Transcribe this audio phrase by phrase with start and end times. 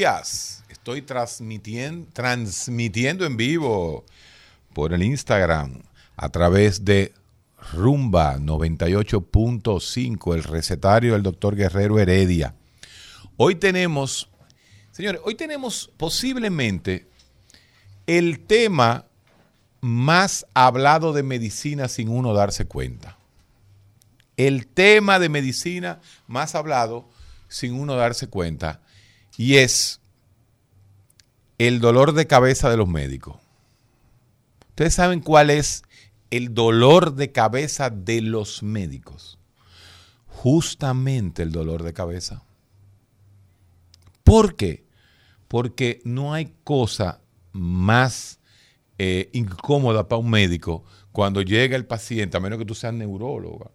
[0.00, 4.06] Estoy transmitiendo, transmitiendo en vivo
[4.72, 5.82] por el Instagram
[6.16, 7.12] a través de
[7.74, 12.54] Rumba 98.5, el recetario del doctor Guerrero Heredia.
[13.36, 14.30] Hoy tenemos,
[14.90, 17.06] señores, hoy tenemos posiblemente
[18.06, 19.04] el tema
[19.82, 23.18] más hablado de medicina sin uno darse cuenta.
[24.38, 27.06] El tema de medicina más hablado
[27.48, 28.80] sin uno darse cuenta.
[29.36, 30.00] Y es
[31.58, 33.36] el dolor de cabeza de los médicos.
[34.70, 35.82] Ustedes saben cuál es
[36.30, 39.38] el dolor de cabeza de los médicos.
[40.26, 42.44] Justamente el dolor de cabeza.
[44.24, 44.86] ¿Por qué?
[45.48, 47.20] Porque no hay cosa
[47.52, 48.38] más
[48.98, 53.70] eh, incómoda para un médico cuando llega el paciente, a menos que tú seas neuróloga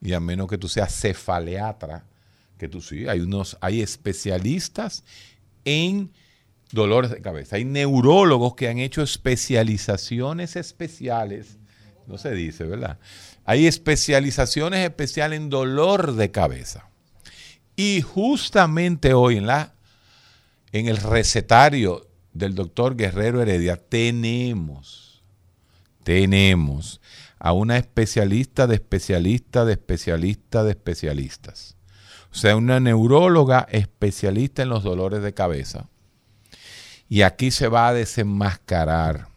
[0.00, 2.06] y a menos que tú seas cefaleatra,
[2.68, 5.04] tú sí, hay unos, hay especialistas
[5.64, 6.12] en
[6.72, 7.56] dolores de cabeza.
[7.56, 11.58] Hay neurólogos que han hecho especializaciones especiales
[12.06, 12.98] no se dice, ¿verdad?
[13.44, 16.88] Hay especializaciones especiales en dolor de cabeza.
[17.76, 19.74] Y justamente hoy en, la,
[20.72, 25.22] en el recetario del doctor Guerrero Heredia tenemos,
[26.02, 27.00] tenemos
[27.38, 31.76] a una especialista de especialista de especialista de especialistas.
[32.34, 35.86] O sea, una neuróloga especialista en los dolores de cabeza.
[37.08, 39.28] Y aquí se va a desenmascarar.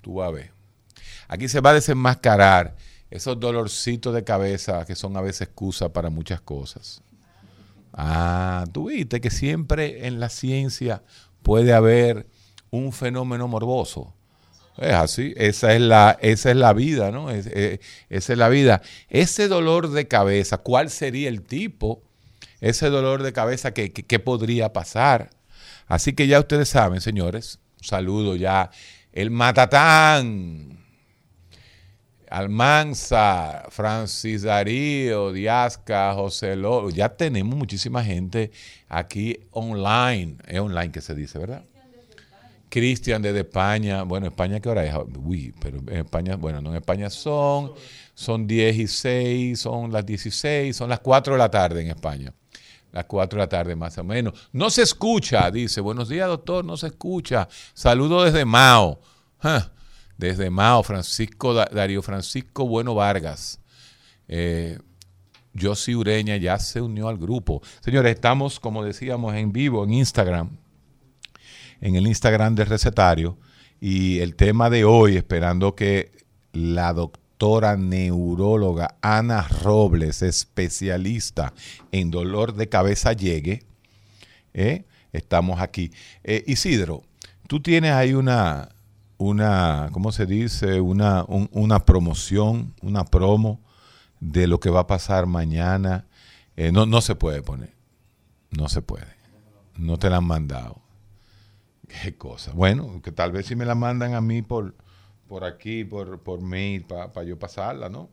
[0.00, 0.54] Tú vas a ver
[1.28, 2.74] Aquí se va a desenmascarar
[3.10, 7.02] esos dolorcitos de cabeza que son a veces excusa para muchas cosas.
[7.92, 11.02] Ah, tú viste que siempre en la ciencia
[11.42, 12.26] puede haber
[12.70, 14.14] un fenómeno morboso.
[14.76, 17.30] Es así, esa es la, esa es la vida, ¿no?
[17.30, 18.82] esa es la vida.
[19.08, 22.02] Ese dolor de cabeza, ¿cuál sería el tipo?
[22.60, 25.30] Ese dolor de cabeza, ¿qué, qué podría pasar?
[25.86, 28.70] Así que ya ustedes saben, señores, saludo ya.
[29.12, 30.84] El matatán,
[32.28, 38.50] Almanza, Francis Darío, Diasca, José López, ya tenemos muchísima gente
[38.88, 41.64] aquí online, es online que se dice, ¿verdad?
[42.74, 44.92] Cristian desde España, bueno, España qué hora es?
[45.24, 47.72] Uy, pero en España, bueno, no en España son,
[48.14, 52.34] son 10 y 6, son las 16, son las 4 de la tarde en España.
[52.90, 54.48] Las 4 de la tarde más o menos.
[54.50, 57.46] No se escucha, dice, buenos días doctor, no se escucha.
[57.74, 58.98] Saludo desde Mao.
[60.18, 63.60] Desde Mao, Francisco Darío Francisco Bueno Vargas.
[64.26, 64.80] Eh,
[65.56, 67.62] Josi Ureña ya se unió al grupo.
[67.82, 70.58] Señores, estamos, como decíamos, en vivo en Instagram,
[71.80, 73.38] en el Instagram del recetario.
[73.80, 76.12] Y el tema de hoy, esperando que
[76.52, 81.52] la doctora neuróloga Ana Robles, especialista
[81.92, 83.64] en dolor de cabeza, llegue.
[84.54, 84.84] ¿eh?
[85.12, 85.92] Estamos aquí.
[86.22, 87.02] Eh, Isidro,
[87.46, 88.70] tú tienes ahí una,
[89.18, 90.80] una, ¿cómo se dice?
[90.80, 93.60] Una, una promoción, una promo
[94.20, 96.06] de lo que va a pasar mañana.
[96.56, 97.74] Eh, no, no se puede poner.
[98.50, 99.14] No se puede.
[99.76, 100.83] No te la han mandado.
[102.02, 102.52] Qué cosa.
[102.52, 104.74] Bueno, que tal vez si me la mandan a mí por,
[105.28, 108.10] por aquí, por, por mail, para yo pasarla, ¿no?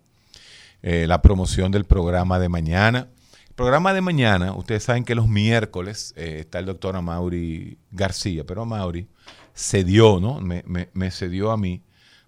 [0.81, 3.09] Eh, la promoción del programa de mañana.
[3.49, 8.45] El programa de mañana, ustedes saben que los miércoles eh, está el doctor Amaury García,
[8.45, 9.07] pero Amaury
[9.53, 10.39] cedió, ¿no?
[10.39, 11.83] Me, me, cedió a mí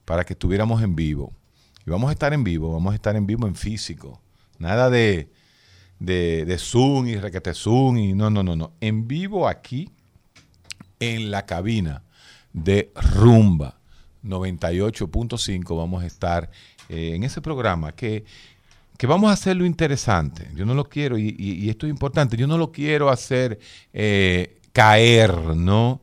[0.06, 1.34] para que estuviéramos en vivo.
[1.86, 4.22] Y vamos a estar en vivo, vamos a estar en vivo en físico.
[4.60, 5.30] Nada de,
[6.00, 8.74] de, de Zoom y requete Zoom y no, no, no, no.
[8.82, 9.90] En vivo aquí,
[11.12, 12.04] en la cabina
[12.54, 13.80] de Rumba
[14.24, 16.50] 98.5 vamos a estar
[16.90, 18.26] eh, en ese programa que
[18.98, 20.50] que vamos a hacerlo interesante.
[20.56, 23.60] Yo no lo quiero, y esto es importante, yo no lo quiero hacer
[23.92, 26.02] eh, caer, ¿no?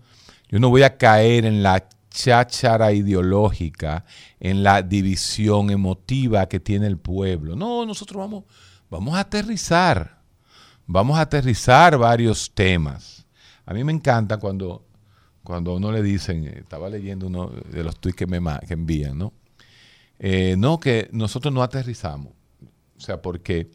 [0.48, 4.04] Yo no voy a caer en la cháchara ideológica,
[4.40, 7.54] en la división emotiva que tiene el pueblo.
[7.54, 8.44] No, nosotros vamos,
[8.90, 10.18] vamos a aterrizar,
[10.86, 13.24] vamos a aterrizar varios temas.
[13.64, 14.84] A mí me encanta cuando,
[15.50, 18.74] cuando a uno le dicen, eh, estaba leyendo uno de los tweets que me que
[18.74, 19.32] envían, ¿no?
[20.20, 22.32] Eh, no, que nosotros no aterrizamos.
[22.96, 23.70] O sea, porque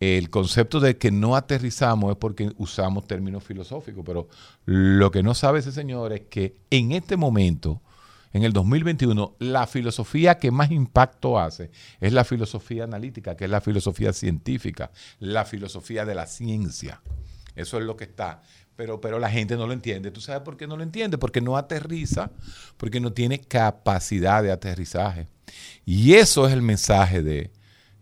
[0.00, 4.28] el concepto de que no aterrizamos es porque usamos términos filosóficos, pero
[4.64, 7.82] lo que no sabe ese señor es que en este momento,
[8.32, 11.70] en el 2021, la filosofía que más impacto hace
[12.00, 17.02] es la filosofía analítica, que es la filosofía científica, la filosofía de la ciencia.
[17.54, 18.42] Eso es lo que está.
[18.76, 20.10] Pero, pero la gente no lo entiende.
[20.10, 21.18] ¿Tú sabes por qué no lo entiende?
[21.18, 22.30] Porque no aterriza,
[22.76, 25.28] porque no tiene capacidad de aterrizaje.
[25.84, 27.50] Y eso es el mensaje de,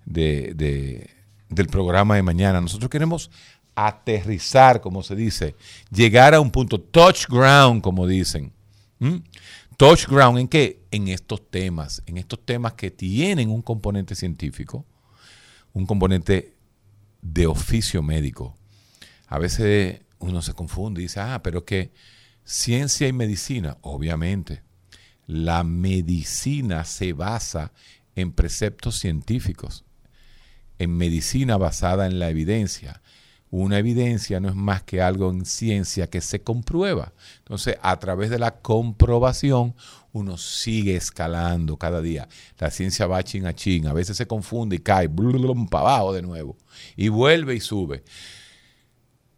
[0.05, 1.11] de- de-
[1.49, 2.61] del programa de mañana.
[2.61, 3.31] Nosotros queremos
[3.75, 5.57] aterrizar, como se dice,
[5.91, 8.53] llegar a un punto, touch ground, como dicen.
[9.01, 9.17] ¿Mm?
[9.77, 10.83] Touch ground en qué?
[10.91, 14.85] En estos temas, en estos temas que tienen un componente científico,
[15.73, 16.55] un componente
[17.23, 18.55] de oficio médico.
[19.27, 21.93] A veces uno se confunde y dice, ah, pero que
[22.45, 24.63] ciencia y medicina, obviamente.
[25.27, 27.73] La medicina se basa
[28.17, 29.85] en preceptos científicos,
[30.79, 33.01] en medicina basada en la evidencia.
[33.53, 37.13] Una evidencia no es más que algo en ciencia que se comprueba.
[37.39, 39.75] Entonces, a través de la comprobación,
[40.13, 42.29] uno sigue escalando cada día.
[42.59, 46.23] La ciencia va chin a chin, a veces se confunde y cae para abajo de
[46.23, 46.57] nuevo,
[46.97, 48.05] y vuelve y sube.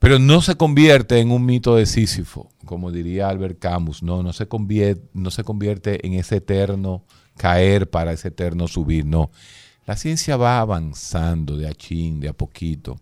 [0.02, 4.02] Pero no se convierte en un mito de Sísifo, como diría Albert Camus.
[4.02, 7.04] No, no se convierte, no se convierte en ese eterno
[7.36, 9.06] caer para ese eterno subir.
[9.06, 9.30] No.
[9.86, 12.98] La ciencia va avanzando de a chin, de a poquito.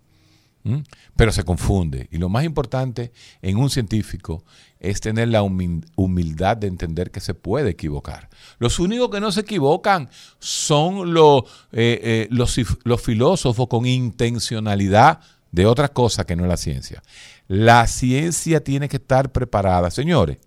[1.17, 2.07] Pero se confunde.
[2.11, 4.45] Y lo más importante en un científico
[4.79, 8.29] es tener la humi- humildad de entender que se puede equivocar.
[8.59, 15.21] Los únicos que no se equivocan son eh, eh, los, los filósofos con intencionalidad
[15.53, 17.03] de otra cosa que no es la ciencia.
[17.49, 19.91] La ciencia tiene que estar preparada.
[19.91, 20.39] Señores,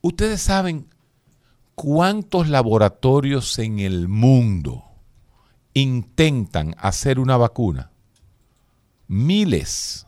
[0.00, 0.88] ustedes saben
[1.74, 4.84] cuántos laboratorios en el mundo
[5.74, 7.90] intentan hacer una vacuna.
[9.06, 10.06] Miles.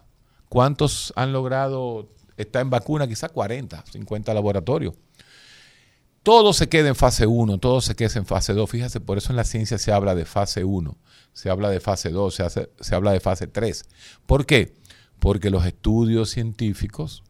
[0.49, 3.07] ¿Cuántos han logrado estar en vacuna?
[3.07, 4.95] Quizá 40, 50 laboratorios.
[6.23, 8.69] Todo se queda en fase 1, todo se queda en fase 2.
[8.69, 10.97] Fíjese, por eso en la ciencia se habla de fase 1,
[11.33, 13.85] se habla de fase 2, se, hace- se habla de fase 3.
[14.27, 14.75] ¿Por qué?
[15.19, 17.23] Porque los estudios científicos,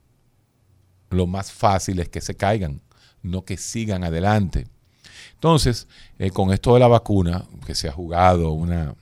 [1.11, 2.83] lo más fácil es que se caigan,
[3.23, 4.67] no que sigan adelante.
[5.35, 5.87] Entonces,
[6.19, 8.95] eh, con esto de la vacuna, que se ha jugado una,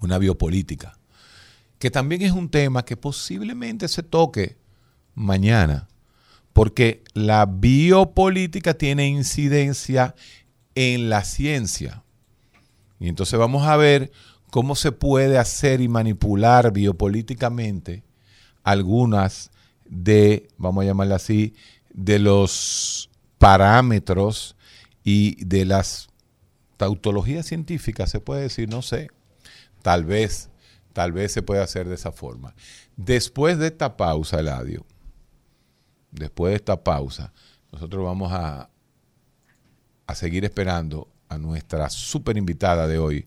[0.00, 0.98] una biopolítica,
[1.78, 4.56] que también es un tema que posiblemente se toque
[5.14, 5.88] mañana,
[6.54, 10.14] porque la biopolítica tiene incidencia
[10.74, 12.04] en la ciencia.
[12.98, 14.12] Y entonces vamos a ver
[14.50, 18.04] cómo se puede hacer y manipular biopolíticamente
[18.62, 19.50] algunas
[19.84, 21.54] de, vamos a llamarla así,
[21.92, 24.56] de los parámetros
[25.02, 26.08] y de las
[26.76, 29.08] tautologías científicas, se puede decir, no sé,
[29.82, 30.50] tal vez,
[30.92, 32.54] tal vez se puede hacer de esa forma.
[32.96, 34.86] Después de esta pausa, Eladio,
[36.14, 37.32] después de esta pausa,
[37.72, 38.70] nosotros vamos a,
[40.06, 43.24] a seguir esperando a nuestra super invitada de hoy,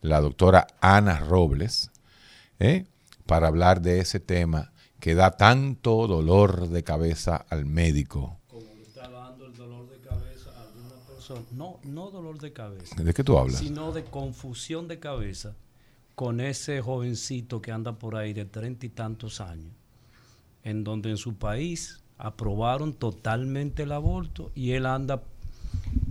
[0.00, 1.90] la doctora Ana Robles,
[2.58, 2.86] ¿eh?
[3.26, 8.38] para hablar de ese tema que da tanto dolor de cabeza al médico.
[8.48, 11.40] Como le está dando el dolor de cabeza a alguna persona.
[11.52, 13.58] No, no dolor de cabeza, ¿De qué tú hablas?
[13.58, 15.54] sino de confusión de cabeza
[16.14, 19.72] con ese jovencito que anda por ahí de treinta y tantos años,
[20.64, 25.22] en donde en su país aprobaron totalmente el aborto y él anda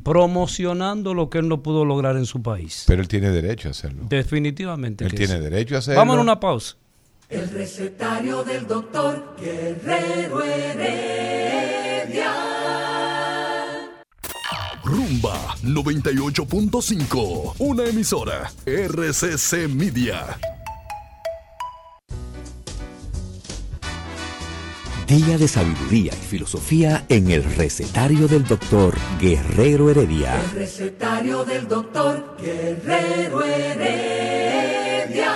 [0.04, 2.84] promocionando lo que él no pudo lograr en su país.
[2.88, 4.06] Pero él tiene derecho a hacerlo.
[4.10, 5.04] Definitivamente.
[5.06, 5.40] Él que tiene sí.
[5.42, 6.00] derecho a hacerlo.
[6.00, 6.76] Vamos a una pausa.
[7.30, 12.34] El recetario del doctor Guerrero Heredia.
[14.84, 20.40] Rumba 98.5, una emisora RCC Media.
[25.10, 30.40] Día de sabiduría y filosofía en el recetario del doctor Guerrero Heredia.
[30.40, 35.34] El recetario del doctor Guerrero Heredia.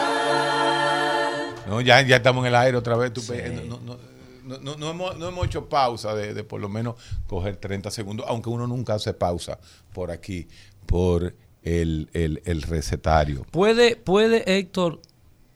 [1.67, 3.11] No, ya, ya estamos en el aire otra vez.
[3.13, 3.21] tú
[3.67, 3.97] no, no,
[4.45, 7.89] no, no- no hemos, no hemos hecho pausa de, de por lo menos coger 30
[7.89, 9.57] segundos, aunque uno nunca hace pausa
[9.91, 10.47] por aquí,
[10.85, 13.43] por el, el- el recetario.
[13.49, 15.01] Puede, puede, Héctor,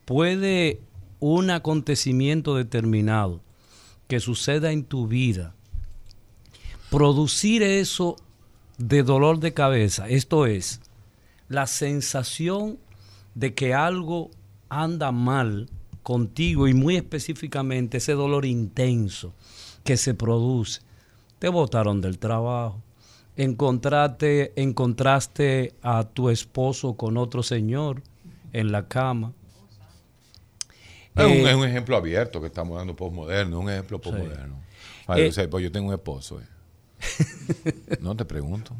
[0.05, 0.81] puede
[1.19, 3.41] un acontecimiento determinado
[4.07, 5.53] que suceda en tu vida
[6.89, 8.15] producir eso
[8.77, 10.07] de dolor de cabeza.
[10.07, 10.81] Esto es
[11.49, 12.77] la sensación
[13.35, 14.31] de que algo
[14.69, 15.69] anda mal
[16.03, 19.33] contigo y muy específicamente ese dolor intenso
[19.83, 20.81] que se produce.
[21.39, 22.81] Te botaron del trabajo,
[23.35, 28.01] encontraste, encontraste a tu esposo con otro señor
[28.53, 29.33] en la cama.
[31.17, 34.61] Es un, Eh, es un ejemplo abierto que estamos dando postmoderno, un ejemplo postmoderno.
[35.07, 36.39] Vale, Eh, o sea, pues yo tengo un esposo.
[36.41, 36.45] eh.
[38.01, 38.75] no te pregunto.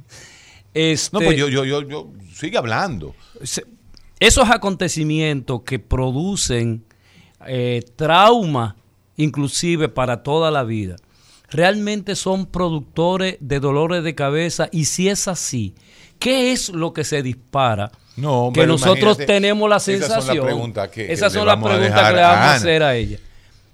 [0.74, 3.16] este, No, pues yo, yo, yo, yo sigue hablando.
[4.20, 6.84] esos acontecimientos que producen
[7.46, 8.76] eh, trauma,
[9.16, 10.96] inclusive para toda la vida,
[11.50, 15.76] realmente son productores de dolores de cabeza y si es así,
[16.20, 17.92] ¿qué es lo que se dispara?
[18.16, 20.46] No, que pero nosotros tenemos la esas son las sensación.
[20.46, 23.20] preguntas que- esas son las preguntas que le vamos a hacer a ella.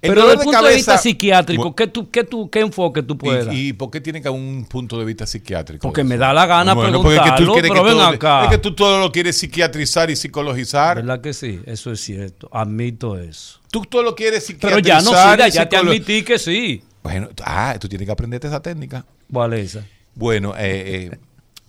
[0.02, 3.02] El Pero desde el de punto de vista psiquiátrico, ¿qué, tú, qué, tú, ¿qué enfoque
[3.02, 3.54] tú puedes dar?
[3.54, 5.80] ¿Y, y por qué tiene que haber un punto de vista psiquiátrico?
[5.88, 8.44] Porque me da la gana porque es que tú preguntarlo, pero que ven todo- acá.
[8.44, 10.96] Es que tú todo lo quieres psiquiatrizar y psicologizar.
[10.96, 11.58] ¿Verdad que sí?
[11.64, 12.50] Eso es cierto.
[12.52, 13.60] Admito eso.
[13.70, 15.38] Tú todo lo quieres Pero psiquiatrizar.
[15.38, 16.84] ya no, y ya te admití que sí.
[17.02, 19.06] Bueno, ah, tú tienes que aprenderte esa técnica.
[19.32, 19.86] ¿Cuál es esa?
[20.14, 21.18] Bueno, eh, eh,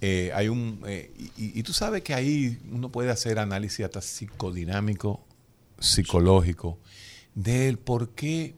[0.08, 0.82] eh, hay un...
[0.86, 5.26] eh, y, y tú sabes que ahí uno puede hacer análisis hasta psicodinámico,
[5.80, 6.78] psicológico,
[7.34, 8.54] del por qué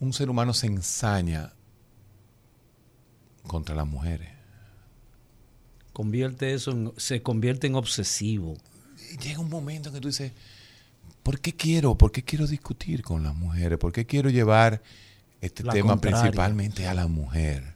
[0.00, 1.54] un ser humano se ensaña
[3.46, 4.28] contra las mujeres.
[5.94, 8.56] Convierte eso en, se convierte en obsesivo.
[9.22, 10.32] llega un momento en que tú dices,
[11.22, 11.96] ¿por qué quiero?
[11.96, 13.78] ¿Por qué quiero discutir con las mujeres?
[13.78, 14.82] ¿Por qué quiero llevar
[15.40, 16.20] este La tema contraria.
[16.20, 17.74] principalmente a la mujer?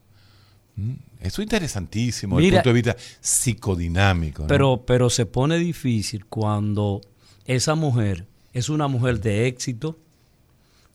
[0.77, 0.93] ¿Mm?
[1.27, 4.43] Eso es interesantísimo desde el punto de vista psicodinámico.
[4.43, 4.49] ¿no?
[4.49, 7.01] Pero, pero se pone difícil cuando
[7.45, 9.99] esa mujer es una mujer de éxito,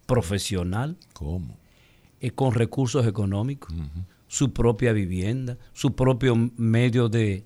[0.06, 1.56] profesional, ¿Cómo?
[2.20, 3.74] eh, con recursos económicos,
[4.28, 7.44] su propia vivienda, su propio medio de,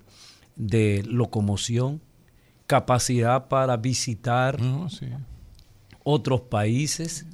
[0.56, 2.02] de locomoción,
[2.68, 5.08] capacidad para visitar No, sí.
[6.04, 7.26] otros países,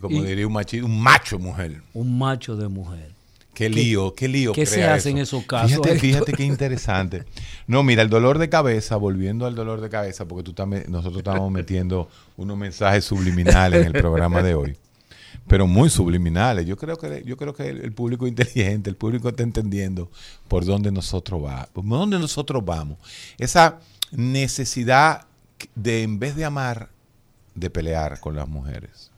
[0.00, 1.82] como Y- diría un machi- un macho mujer.
[1.94, 3.12] un macho de mujer.
[3.58, 4.52] Qué lío, qué lío.
[4.52, 5.36] qué se hace en eso.
[5.38, 6.00] esos casos, Fíjate, Héctor?
[6.00, 7.24] fíjate qué interesante.
[7.66, 11.18] No, mira, el dolor de cabeza, volviendo al dolor de cabeza, porque tú me- nosotros
[11.18, 14.76] estamos metiendo unos mensajes subliminales en el programa de hoy,
[15.46, 16.66] pero muy subliminales.
[16.66, 20.10] Yo creo que yo creo que el, el público inteligente, el público está entendiendo
[20.46, 22.98] por dónde nosotros va, por dónde nosotros vamos.
[23.38, 23.80] Esa
[24.12, 25.26] necesidad
[25.74, 26.88] de en vez de amar,
[27.54, 29.10] de pelear con las mujeres.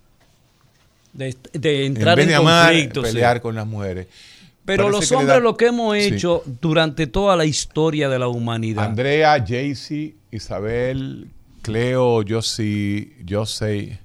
[1.12, 3.04] De, de En entrar vez en, de amar, conflicto.
[3.04, 3.08] sí.
[3.12, 4.06] pelear con las mujeres.
[4.64, 6.14] Pero Parece los hombres da- lo que hemos Sí.
[6.14, 8.84] hecho durante toda la historia de la humanidad.
[8.84, 11.30] Andrea, Jaycee, Isabel,
[11.62, 13.98] Cleo, Josie, José,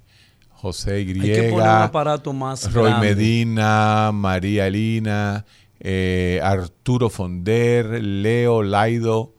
[0.50, 3.08] José Hay que poner un Griega, aparato más Roy grande.
[3.16, 5.46] Medina, María Elina,
[5.80, 9.34] eh, Arturo Fonder, Leo Laido.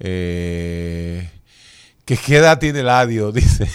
[0.00, 1.28] Eh,
[2.04, 3.30] ¿qué, qué edad tiene Ladio?
[3.32, 3.68] Dice.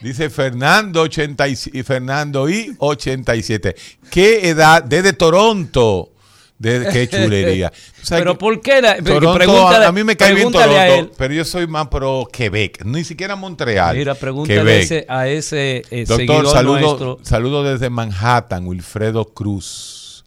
[0.00, 3.74] Dice Fernando 87 y Fernando y 87.
[4.10, 4.82] ¿Qué edad?
[4.84, 6.12] Desde Toronto.
[6.56, 7.72] De, qué chulería.
[8.08, 8.80] Pero que- ¿por qué?
[8.82, 13.04] La, Toronto, a mí me cae bien Toronto, pero yo soy más pro Quebec, ni
[13.04, 13.96] siquiera Montreal.
[13.96, 17.18] Mira, pregúntale a ese, a ese eh, Doctor, seguidor saludo, nuestro.
[17.22, 20.24] saludo desde Manhattan, Wilfredo Cruz.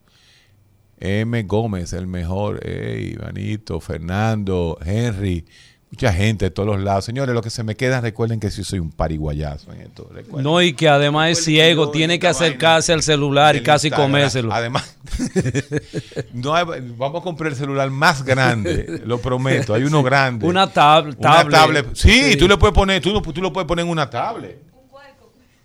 [1.00, 1.44] M.
[1.44, 2.66] Gómez, el mejor.
[2.66, 5.46] Ey, Ivanito, Fernando, Henry.
[5.91, 7.03] Mucha gente de todos los lados.
[7.03, 10.07] Señores, lo que se me queda, recuerden que sí soy un pariguayazo en esto.
[10.12, 10.43] recuerden.
[10.43, 13.88] No, y que además es ciego, yo tiene en que acercarse al celular y casi
[13.88, 14.10] Instagram.
[14.10, 14.53] comérselo.
[14.53, 14.98] Además,
[16.33, 16.65] no hay-
[16.98, 19.74] vamos a comprar el celular más grande, lo prometo.
[19.74, 20.45] Hay uno grande.
[20.45, 21.51] Una tab- Una tablet.
[21.60, 21.88] tablet.
[21.93, 22.38] Sí, Sí.
[22.38, 24.60] tú le puedes poner, tú, lo- tú lo puedes poner en una tablet.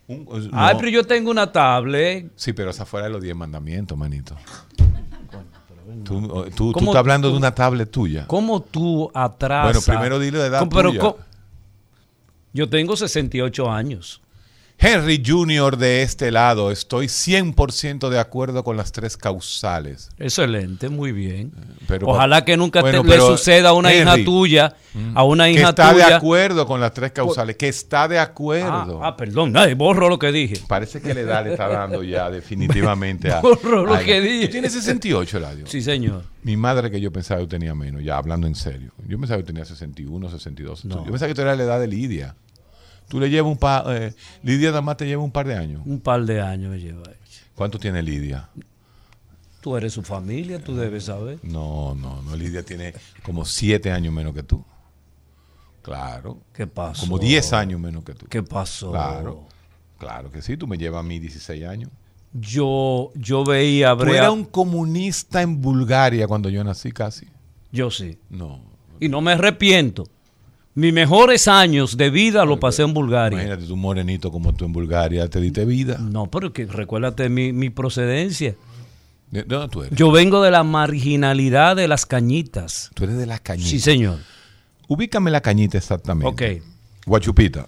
[0.08, 0.78] Un- Ay, no.
[0.78, 2.30] pero yo tengo una tablet.
[2.36, 4.36] Sí, pero esa fuera de los 10 mandamientos, manito.
[6.04, 8.26] Tú, tú, tú ¿Cómo estás hablando tú- de una tablet tuya.
[8.26, 9.84] ¿Cómo tú atrasas?
[9.84, 11.14] Bueno, primero dile de edad ¿Cómo- pero tuya.
[12.52, 14.20] Yo tengo 68 años.
[14.86, 15.76] Henry Jr.
[15.76, 20.10] de este lado, estoy 100% de acuerdo con las tres causales.
[20.18, 21.52] Excelente, muy bien.
[21.88, 24.74] Pero- Ojalá que nunca Bueno, te- le suceda a una hija tuya,
[25.14, 26.16] a una Que hija está de tuya.
[26.16, 29.02] acuerdo con las tres causales, que está de Ah, acuerdo.
[29.04, 30.58] ah, perdón, borro lo que dije.
[30.68, 33.40] Parece que la edad le está dando ya definitivamente a...
[33.40, 34.46] Borro lo a- que dije.
[34.46, 35.66] Tú tienes 68, Eladio.
[35.66, 36.22] Sí, señor.
[36.42, 38.92] Mi madre que yo pensaba que tenía menos, ya hablando en serio.
[39.08, 40.84] Yo pensaba que tenía 61, 62.
[40.84, 41.04] No.
[41.04, 42.36] Yo pensaba que tú eras la edad de Lidia.
[43.08, 43.84] Tú le llevas un par...
[43.88, 45.82] eh, Lidia nada más te lleva un par de años.
[45.84, 47.02] Un par de años me lleva.
[47.54, 48.48] ¿Cuánto tiene Lidia?
[49.60, 51.38] Tú eres su familia, tú debes saber.
[51.42, 52.36] No, no, no.
[52.36, 54.64] Lidia tiene como siete años menos que tú.
[55.86, 56.38] Claro.
[56.52, 57.02] ¿Qué pasó?
[57.02, 58.26] Como 10 años menos que tú.
[58.26, 58.90] ¿Qué pasó?
[58.90, 59.46] Claro.
[59.98, 61.90] Claro que sí, tú me llevas a mí 16 años.
[62.32, 67.28] Yo, yo veía a Tú eras un comunista en Bulgaria cuando yo nací casi.
[67.70, 68.18] Yo sí.
[68.30, 68.60] No.
[68.98, 70.08] Y no me arrepiento.
[70.76, 73.38] Mis mejores años de vida los pasé en Bulgaria.
[73.38, 75.96] Imagínate tú morenito como tú en Bulgaria, te diste vida.
[75.98, 78.54] No, pero que recuérdate mi, mi procedencia.
[79.30, 79.98] ¿De de dónde tú eres?
[79.98, 82.90] Yo vengo de la marginalidad de las cañitas.
[82.92, 83.70] Tú eres de las cañitas.
[83.70, 84.18] Sí, señor.
[84.86, 86.28] Ubícame la cañita exactamente.
[86.28, 86.62] Ok.
[87.06, 87.66] Guachupita.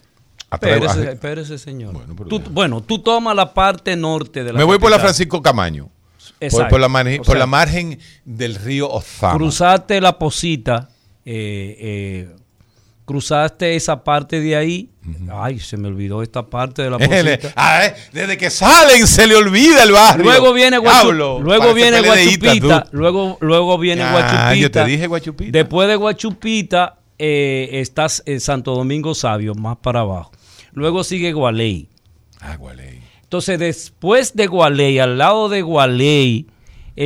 [0.53, 1.95] Espérese, espérese, señor.
[1.95, 2.49] Bueno, pero tú, ya.
[2.51, 4.99] bueno, tú tomas la parte norte de la Me voy por la.
[4.99, 5.87] Francisco Camaño.
[5.87, 6.69] Por, Exacto.
[6.69, 9.39] por la, margen, O por sea, la margen del río Ozama.
[9.39, 10.91] Cruzaste la posita,
[11.25, 12.37] eh, eh,
[13.09, 14.91] cruzaste esa parte de ahí.
[15.33, 17.95] Ay, se me olvidó esta parte de la posita.
[18.13, 20.25] Desde que salen se le olvida el barrio.
[20.25, 24.55] Luego viene, Guachu- luego viene Guachupita, luego viene Ah, Guachupita.
[24.57, 25.51] yo te dije Guachupita.
[25.51, 30.31] Después de Guachupita eh, estás en Santo Domingo Sabio, más para abajo.
[30.73, 31.89] Luego sigue Gualey.
[32.41, 33.01] Ah, Gualey.
[33.23, 36.47] Entonces, después de Gualey, al lado de Gualey,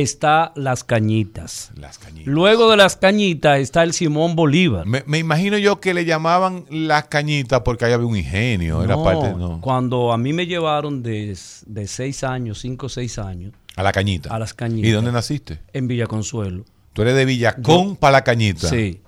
[0.01, 1.71] está Las Cañitas.
[1.75, 2.25] Las cañitas.
[2.27, 4.85] Luego de Las Cañitas está el Simón Bolívar.
[4.87, 8.83] Me, me imagino yo que le llamaban las cañitas porque ahí había un ingenio.
[8.83, 9.61] Era No, parte, no.
[9.61, 13.91] Cuando a mí me llevaron de, de seis años, cinco o seis años, A la
[13.91, 14.33] cañita.
[14.33, 14.89] a Las Cañitas.
[14.89, 15.59] ¿Y dónde naciste?
[15.73, 16.65] en Villa Consuelo.
[16.93, 18.67] Tú eres de Villacón para la cañita.
[18.69, 18.99] Sí.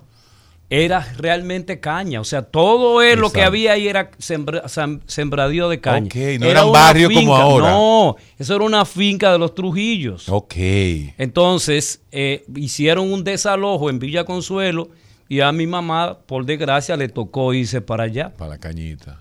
[0.68, 2.20] Era realmente caña.
[2.20, 6.06] O sea, todo es lo que había ahí era sembra- sem- sembradío de caña.
[6.06, 7.70] Ok, no Era eran una barrios como ahora.
[7.70, 10.28] No, eso era una finca de los Trujillos.
[10.28, 10.54] Ok.
[11.18, 14.88] Entonces, eh, hicieron un desalojo en Villa Consuelo
[15.28, 18.32] y a mi mamá, por desgracia, le tocó irse para allá.
[18.36, 19.20] Para la cañita.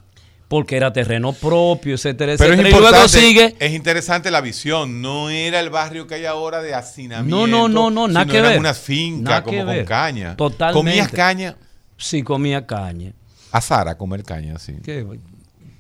[0.56, 2.78] Porque era terreno propio, etcétera, Pero es etcétera.
[2.78, 3.56] Y luego sigue.
[3.60, 5.02] es interesante la visión.
[5.02, 7.46] No era el barrio que hay ahora de hacinamiento.
[7.46, 8.60] No, no, no, no, nada que eran ver.
[8.60, 10.38] unas fincas Nada como con caña.
[10.38, 10.80] Totalmente.
[10.80, 11.58] ¿Comías caña?
[11.98, 13.12] Sí, comía caña.
[13.52, 14.78] A Sara comer caña, sí.
[14.82, 15.06] ¿Qué?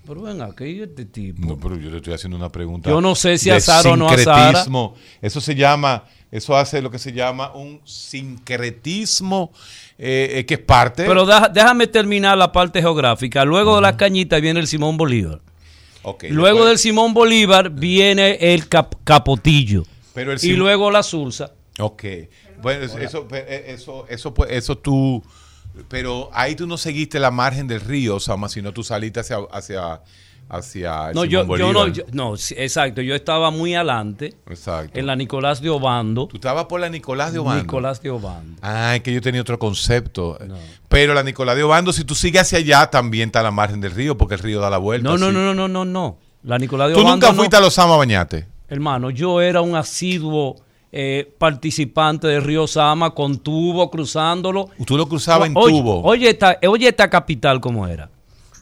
[0.06, 1.48] Pero venga, ¿qué es este tipo?
[1.48, 2.90] No, pero yo le estoy haciendo una pregunta.
[2.90, 4.96] Yo no sé si a Sara o no a sincretismo.
[5.22, 9.54] Eso se llama, eso hace lo que se llama un sincretismo,
[9.98, 11.06] eh, eh, que es parte.
[11.06, 13.46] Pero deja- déjame terminar la parte geográfica.
[13.46, 15.40] Luego de las cañitas viene el Simón Bolívar.
[16.04, 19.84] Ok, Luego después- del Simón Bolívar viene el cap- Capotillo.
[20.14, 21.52] Pero el y luego la Sursa.
[21.80, 22.04] Ok.
[22.62, 25.24] Bueno, eso, eso, eh, eso, eso, pues, eso tú.
[25.90, 30.02] Pero ahí tú no seguiste la margen del río, Sama, sino tú saliste hacia, hacia,
[30.50, 33.02] hacia el No, Simón yo, yo no, yo- no, sí, exacto.
[33.02, 34.98] Yo estaba muy adelante Exacto.
[35.00, 36.28] en la Nicolás de Obando.
[36.28, 37.64] Tú estabas por la Nicolás de Obando.
[37.64, 38.58] Nicolás de Obando.
[38.62, 40.38] Ah, es que yo tenía otro concepto.
[40.88, 43.92] Pero la Nicolás de Obando, si tú sigues hacia allá, también está la margen del
[43.92, 45.10] río, porque el río da la vuelta.
[45.10, 46.18] No, no, no, no, no, no, no.
[46.44, 47.16] La Nicolás de Tú Obando.
[47.16, 47.38] nunca no.
[47.38, 48.48] fuiste a los Sama a bañarte.
[48.68, 50.56] Hermano, yo era un asiduo
[50.92, 54.70] eh, participante del Río Sama con tubo cruzándolo.
[54.86, 56.02] Tú lo cruzabas en oye, tubo.
[56.04, 58.10] Oye esta, oye esta capital como era.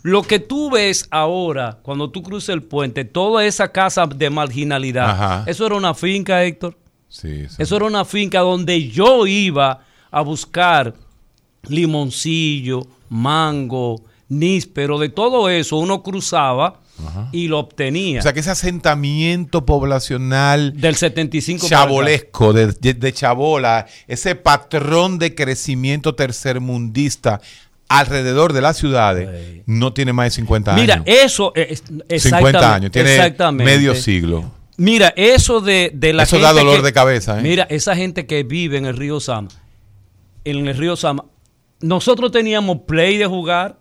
[0.03, 5.09] Lo que tú ves ahora, cuando tú cruzas el puente, toda esa casa de marginalidad,
[5.09, 5.43] Ajá.
[5.47, 6.77] eso era una finca, Héctor.
[7.07, 7.55] Sí, sí.
[7.59, 9.79] Eso era una finca donde yo iba
[10.11, 10.93] a buscar
[11.83, 16.79] limoncillo, mango, níspero, de todo eso uno cruzaba
[17.31, 18.19] y lo obtenía.
[18.19, 21.85] O sea que ese asentamiento poblacional del 75 para acá.
[21.89, 27.41] chabolesco, de, de- de chabola, ese patrón de crecimiento tercermundista
[27.89, 31.05] alrededor de las ciudades, no tiene más de 50 Mira, años.
[31.07, 33.71] eso es 50 exactamente- años, tiene exactamente.
[33.71, 34.51] medio siglo.
[34.77, 37.43] Mira, eso de, de la Eso gente da dolor que- de cabeza, ¿eh?
[37.43, 39.49] Mira, esa gente que vive en el río Sama,
[40.45, 41.25] en el río Sama,
[41.81, 43.77] nosotros teníamos play de jugar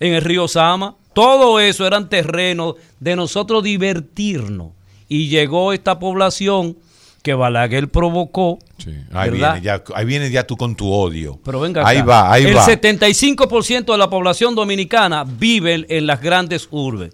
[0.00, 4.72] en el río Sama, todo eso eran terrenos de nosotros divertirnos.
[5.08, 6.76] Y llegó esta población
[7.22, 8.58] que Balaguer provocó.
[8.78, 11.38] Sí, Ahí, viene ya, ahí viene ya tú con tu odio.
[11.44, 12.64] Pero venga ahí va, ahí el va.
[12.66, 17.12] 75% de la población dominicana vive en las grandes urbes.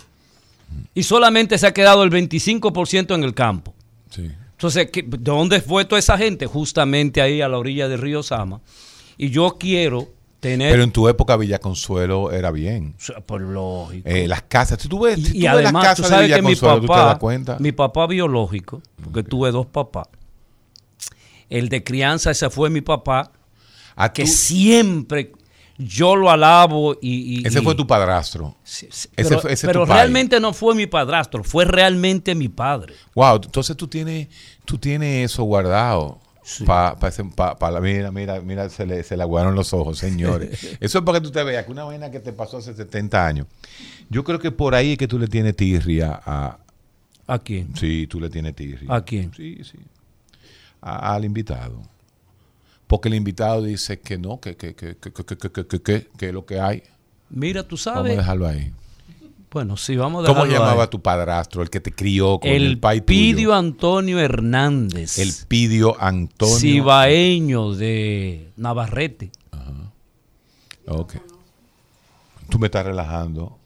[0.94, 3.74] Y solamente se ha quedado el 25% en el campo.
[4.10, 4.30] Sí.
[4.52, 6.46] Entonces, ¿qué- ¿de dónde fue toda esa gente?
[6.46, 8.60] Justamente ahí a la orilla del río Sama.
[9.16, 10.08] Y yo quiero
[10.48, 10.70] tener...
[10.72, 12.94] Pero en tu época Villa Consuelo era bien.
[13.26, 14.08] Por lógico.
[14.08, 16.10] Eh, las casas, si tú ves, si y, tú y ves además, las tú casas
[16.10, 17.56] de sabes Villa que mi Consuelo, tú te das papá, cuenta.
[17.58, 20.06] mi papá biológico, porque tuve dos papás,
[21.50, 23.30] el de crianza, ese fue mi papá,
[23.96, 25.32] A que tú- siempre
[25.76, 27.40] yo lo alabo y...
[27.40, 28.54] y- ese fue tu padrastro.
[28.62, 30.02] Sí, sí, ese pero fue- ese pero tu padre.
[30.02, 32.94] realmente no fue mi padrastro, fue realmente mi padre.
[33.14, 34.28] Wow, entonces tú tienes,
[34.64, 36.20] tú tienes eso guardado.
[36.66, 39.72] Pa, pa ese- pa- pa la- mira, mira, mira, se le, se le aguaron los
[39.72, 40.62] ojos, señores.
[40.80, 43.26] Eso es para que tú te veas que una vaina que te pasó hace 70
[43.26, 43.46] años.
[44.10, 46.58] Yo creo que por ahí es que tú le tienes tirria a.
[47.26, 47.74] ¿A quién?
[47.76, 48.94] Sí, tú le tienes tirria.
[48.94, 49.32] ¿A quién?
[49.34, 49.78] Sí, sí.
[50.82, 51.80] a- al invitado.
[52.86, 56.08] Porque el invitado dice que no, que, que, que, que, que, que, que, que, que-
[56.18, 56.82] que es lo que hay.
[57.30, 58.16] Mira, tú Vamos a sabes.
[58.18, 58.70] dejarlo ahí.
[59.54, 62.80] Bueno, sí, vamos a ¿Cómo llamaba tu padrastro, el que te crió con el, El
[62.80, 63.06] pai tuyo?
[63.06, 65.16] Pidio Antonio Hernández.
[65.20, 66.58] El Pidio Antonio.
[66.58, 69.30] cibaeño de Navarrete.
[70.88, 71.14] Ok.
[72.48, 73.56] Tú me estás relajando.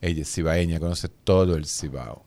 [0.00, 2.24] Ella es cibaeña, conoce todo el cibao.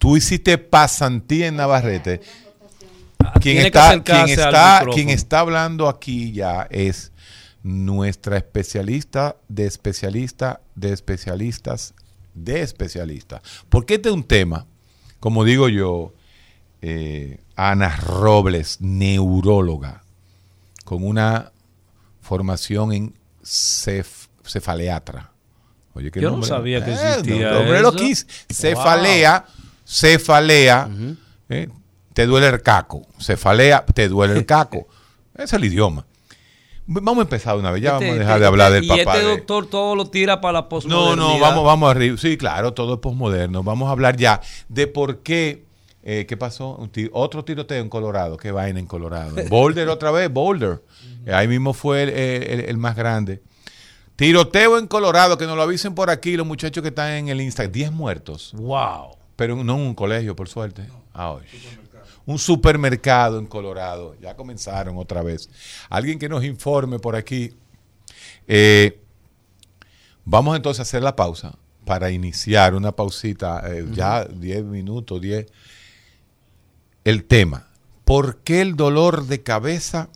[0.00, 2.20] Tú hiciste pasantía en Navarrete.
[3.40, 4.92] Quien está, quien, está, micrófono.
[4.92, 7.11] quien está hablando aquí ya es
[7.62, 11.94] nuestra especialista de especialista de especialistas
[12.34, 13.42] de especialistas.
[13.68, 14.66] Porque este es un tema,
[15.20, 16.12] como digo yo,
[16.80, 20.02] eh, Ana Robles, neuróloga,
[20.84, 21.52] con una
[22.20, 25.30] formación en cef- cefaleatra.
[25.94, 26.48] Oye, ¿qué Yo no nombre?
[26.48, 27.98] sabía que Eh, existía no, hombre, lo eso.
[27.98, 28.26] quise.
[28.50, 29.44] Cefalea,
[29.86, 30.88] cefalea,
[31.50, 31.68] eh,
[32.14, 33.06] te duele el caco.
[33.20, 34.88] Cefalea, te duele el caco.
[35.34, 36.06] Ese es el idioma.
[36.92, 38.88] Vamos a empezar una vez, ya Este- vamos a dejar este- de hablar del y
[38.88, 39.00] papá.
[39.00, 41.16] este de- doctor todo lo tira para la no, posmodernidad.
[41.16, 42.16] no, vamos, vamos arriba.
[42.18, 43.62] Sí, claro, todo es posmoderno.
[43.62, 45.64] Vamos a hablar ya de por qué.
[46.04, 46.74] eh, ¿Qué pasó?
[46.76, 48.36] Un otro tiroteo en Colorado.
[48.36, 49.36] ¿Qué vaina en Colorado?
[49.48, 50.82] Boulder otra vez, Boulder.
[51.32, 53.40] Ahí mismo fue el, el- el- el más grande.
[54.16, 57.40] Tiroteo en Colorado, que nos lo avisen por aquí los muchachos que están en el
[57.40, 57.72] Instagram.
[57.72, 58.52] 10 muertos.
[58.56, 59.16] Wow.
[59.36, 60.82] Pero no en un colegio, por suerte.
[61.14, 61.46] Ah, oye.
[62.26, 64.16] Un supermercado en Colorado.
[64.20, 65.48] Ya comenzaron otra vez.
[65.88, 67.54] Alguien que nos informe por aquí.
[68.46, 69.00] Eh,
[70.24, 75.46] vamos entonces a hacer la pausa para iniciar una pausita, eh, ya 10 minutos, 10.
[77.04, 77.68] El tema.
[78.04, 80.08] ¿Por qué el dolor de cabeza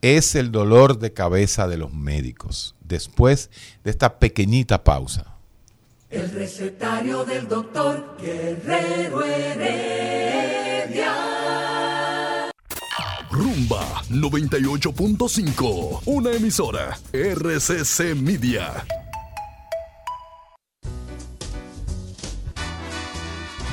[0.00, 2.74] es el dolor de cabeza de los médicos?
[2.80, 3.50] Después
[3.84, 5.36] de esta pequeñita pausa.
[6.10, 10.16] El recetario del doctor Guerrero Heredia.
[13.30, 16.02] Rumba 98.5.
[16.06, 16.98] Una emisora.
[17.12, 18.84] RCC Media.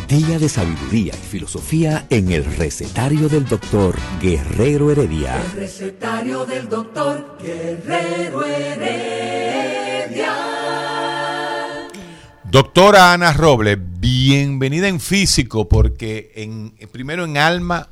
[0.07, 5.41] Día de sabiduría y filosofía en el recetario del doctor Guerrero Heredia.
[5.41, 9.73] El recetario del doctor Guerrero Heredia.
[12.43, 17.89] Doctora Ana Robles, bienvenida en físico, porque en, primero en alma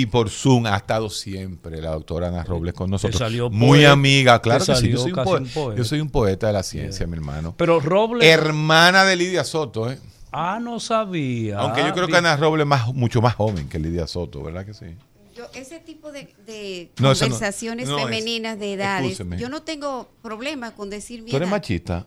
[0.00, 3.18] y por Zoom ha estado siempre la doctora Ana Robles con nosotros.
[3.18, 4.88] salió Muy poeta, amiga, claro que sí.
[4.90, 5.76] Yo salió soy, un poeta.
[5.76, 7.54] yo soy un poeta de la ciencia, mi hermano.
[7.56, 8.26] Pero Robles.
[8.28, 9.98] Hermana de Lidia Soto, ¿eh?
[10.32, 11.58] ah, no sabía.
[11.58, 14.64] Aunque yo creo que Ana Robles es más, mucho más joven que Lidia Soto, ¿verdad
[14.66, 14.86] que sí?
[15.36, 17.94] Yo, ese tipo de, de No, eso no- conversaciones es.
[17.94, 19.38] femeninas de edades, Excúseme.
[19.38, 21.56] yo no tengo problema con decir mi ¿Tú eres edad.
[21.56, 22.06] machista?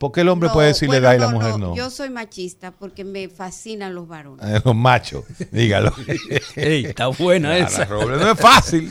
[0.00, 1.76] ¿Por qué el hombre No, puede decirle bueno, edad y la no, mujer no?
[1.76, 4.46] Yo soy machista porque me fascinan los varones.
[4.46, 5.92] Eh, Los machos, dígalo.
[6.56, 7.84] Ey, está buena esa.
[7.84, 8.90] Robles no es fácil.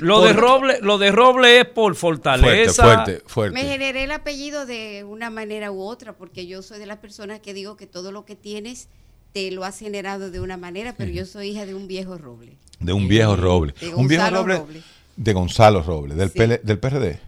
[0.00, 2.82] Lo de Robles, lo de Robles es por Fuerte, fortaleza.
[2.82, 3.54] fuerte, fuerte.
[3.54, 7.38] Me generé el apellido de una manera u otra porque yo soy de las personas
[7.38, 8.88] que digo que todo lo que tienes
[9.32, 12.56] te lo has generado de una manera, pero yo soy hija de un viejo roble.
[12.80, 13.72] De un viejo roble.
[13.80, 14.82] De un viejo roble.
[15.14, 16.38] De Gonzalo Robles, del, Sí.
[16.38, 17.20] PL del PRD.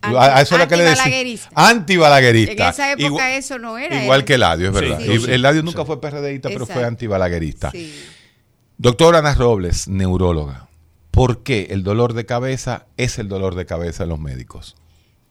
[0.00, 1.02] Anti- a, eso es lo que le decía.
[1.04, 1.50] antibalaguerista.
[1.54, 2.52] Antibalaguerista.
[2.64, 4.02] En esa época Igual, eso no era.
[4.02, 5.00] igual que Eladio, es verdad.
[5.00, 5.30] sí, sí.
[5.30, 7.70] Eladio nunca fue PRDista, pero fue antibalaguerista.
[7.70, 7.94] Sí.
[8.76, 10.68] Doctora Ana Robles, neuróloga.
[11.10, 14.76] ¿Por qué el dolor de cabeza es el dolor de cabeza de los médicos?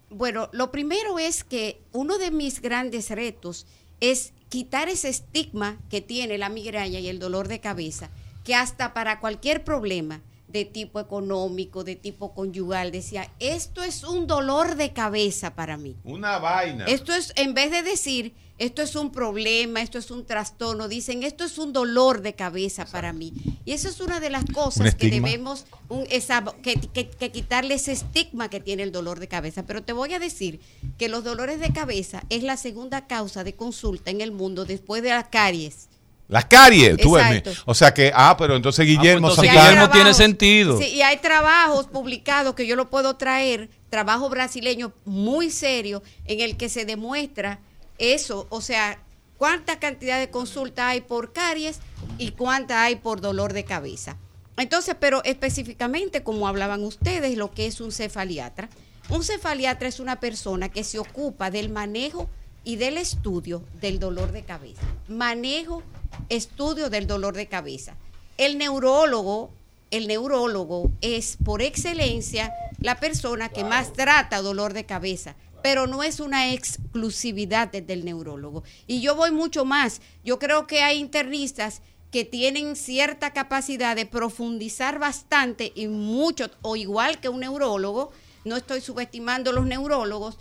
[0.09, 3.65] Bueno, lo primero es que uno de mis grandes retos
[3.99, 8.09] es quitar ese estigma que tiene la migraña y el dolor de cabeza,
[8.43, 10.21] que hasta para cualquier problema
[10.57, 15.95] de tipo económico, de tipo conyugal, decía, esto es un dolor de cabeza para mí.
[16.03, 16.85] Una vaina.
[16.85, 21.21] Esto es, en vez de decir, esto es un problema, esto es un trastorno, dicen,
[21.21, 23.31] esto es un dolor de cabeza para mí.
[23.65, 27.31] Y eso es una de las Un cosas que debemos un- esa- que, que- que
[27.31, 29.63] quitarle ese estigma que tiene el dolor de cabeza.
[29.67, 30.59] Pero te voy a decir
[30.97, 35.03] que los dolores de cabeza es la segunda causa de consulta en el mundo después
[35.03, 35.87] de las caries.
[36.27, 36.97] Las caries.
[36.97, 40.13] Tú ves, o sea que, ah, pero entonces Guillermo Ah, pues entonces Santana- Guillermo tiene
[40.13, 40.77] sentido.
[40.79, 46.41] Sí, y hay trabajos publicados que yo lo puedo traer, trabajo brasileño muy serio, en
[46.41, 47.59] el que se demuestra
[47.97, 48.99] eso, o sea,
[49.37, 51.79] cuánta cantidad de consulta hay por caries
[52.17, 54.17] y cuánta hay por dolor de cabeza.
[54.57, 58.69] Entonces, pero específicamente, como hablaban ustedes, lo que es un cefaliatra.
[59.09, 62.29] Un cefaliatra es una persona que se ocupa del manejo
[62.63, 64.81] y del estudio del dolor de cabeza.
[65.07, 65.83] Manejo,
[66.29, 67.95] estudio del dolor de cabeza.
[68.37, 69.49] El neurólogo,
[69.91, 75.35] el neurólogo es por excelencia la persona que más trata dolor de cabeza.
[75.63, 78.63] pero no es una exclusividad de- del neurólogo.
[78.85, 80.01] Y yo voy mucho más.
[80.23, 86.75] Yo creo que hay internistas que tienen cierta capacidad de profundizar bastante y mucho, o
[86.77, 88.11] igual que un neurólogo,
[88.45, 90.37] no estoy subestimando los neurólogos,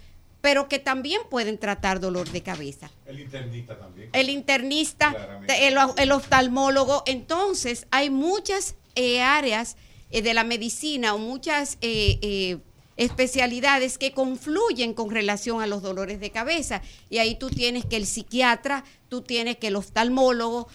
[0.46, 4.10] pero que también pueden tratar dolor de cabeza El internista también.
[4.12, 7.02] el internista, el, el oftalmólogo.
[7.06, 9.76] Entonces, hay muchas eh, áreas
[10.12, 12.58] eh, de la medicina o muchas eh,
[12.96, 16.80] especialidades que confluyen con relación a los dolores de cabeza.
[17.10, 20.68] Y ahí tú tienes que el psiquiatra, tú tienes que el oftalmólogo,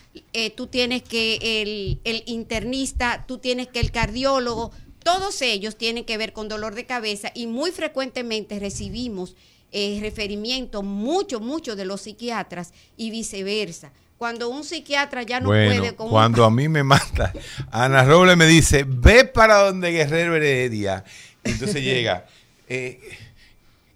[0.57, 4.71] tú tienes que el, el internista, tú tienes que el cardiólogo.
[5.01, 9.37] Todos ellos tienen que ver con dolor de cabeza y muy frecuentemente recibimos
[9.71, 13.91] eh, referimiento mucho, mucho de los psiquiatras y viceversa.
[14.17, 17.33] Cuando un psiquiatra ya no bueno, puede con un- cuando a mí me mata,
[17.71, 21.03] Ana Robles me dice, ve para donde Guerrero Heredia.
[21.43, 22.25] Y entonces llega,
[22.69, 22.99] eh,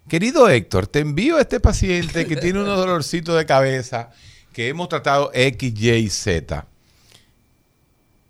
[0.08, 4.10] querido Héctor, te envío a este paciente que tiene unos dolorcitos de cabeza
[4.52, 6.66] que hemos tratado X, Y y Z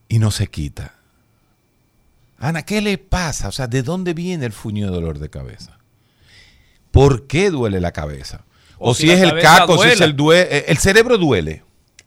[0.08, 0.94] y no se quita.
[2.38, 3.48] Ana, ¿qué le pasa?
[3.48, 5.75] O sea, ¿de dónde viene el fuño de dolor de cabeza?
[6.96, 8.44] ¿Por qué duele la cabeza?
[8.78, 11.62] O, O si, es el caco, si es el eh, el cerebro duele.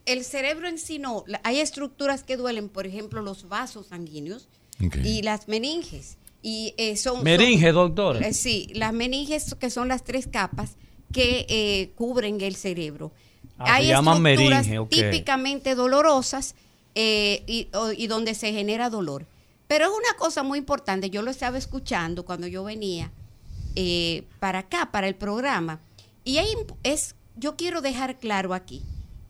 [0.05, 1.23] el cerebro en sí no.
[1.43, 4.47] Hay estructuras que duelen, por ejemplo, los vasos sanguíneos
[5.03, 6.17] y las meninges.
[6.41, 8.27] Y eh, son, Meninge, son- doctora.
[8.27, 10.71] Eh, sí, las meninges que son las tres capas
[11.11, 13.11] que eh, cubren el cerebro.
[13.57, 14.89] Ah, Hay se llaman estructuras meninge, ok.
[14.89, 16.55] típicamente dolorosas
[16.95, 19.27] eh, y, o- y donde se genera dolor.
[19.67, 23.11] Pero es una cosa muy importante, yo lo estaba escuchando cuando yo venía
[23.81, 25.79] eh, para acá, para el programa.
[26.25, 28.81] Y imp- es, yo quiero dejar claro aquí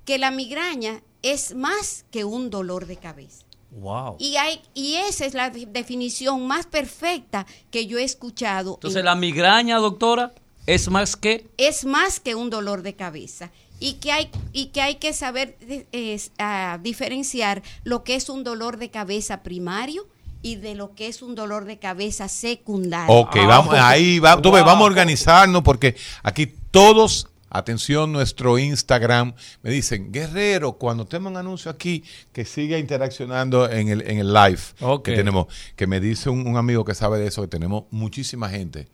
[0.05, 3.45] que la migraña es más que un dolor de cabeza.
[3.71, 4.15] Wow.
[4.17, 8.73] Y, hay, y esa es la de- definición más perfecta que yo he escuchado.
[8.75, 10.33] Entonces en- la migraña, doctora,
[10.65, 14.81] es más que es más que un dolor de cabeza y que hay y que
[14.81, 20.07] hay que saber de- es, ah, diferenciar lo que es un dolor de cabeza primario
[20.41, 23.13] y de lo que es un dolor de cabeza secundario.
[23.13, 24.71] Ok, Ah, vamos, ahí va, tú ves, Wow.
[24.71, 31.37] vamos a organizarnos porque aquí todos, atención, nuestro Instagram, me dicen, Guerrero, cuando tenga un
[31.37, 35.03] anuncio aquí, que siga interaccionando en el, en el live Ok.
[35.05, 38.49] que tenemos, que me dice un, un amigo que sabe de eso, que tenemos muchísima
[38.49, 38.87] gente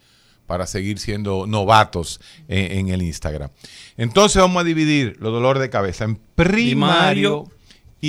[0.48, 3.50] para seguir siendo novatos en, en el Instagram.
[3.98, 7.46] Entonces vamos a dividir los dolores de cabeza en primario,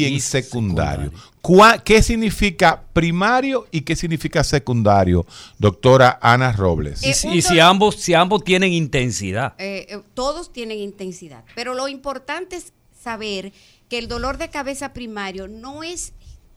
[0.04, 1.10] Y en secundario.
[1.10, 1.36] secundario.
[1.42, 5.24] ¿Cuá- ¿Qué significa primario y qué significa secundario,
[5.58, 7.02] doctora Ana Robles?
[7.04, 9.54] y, Eh, y si ambos si ambos tienen intensidad.
[9.58, 13.52] Eh, eh, todos tienen intensidad, pero lo importante es saber
[13.88, 16.12] que el dolor de cabeza primario no es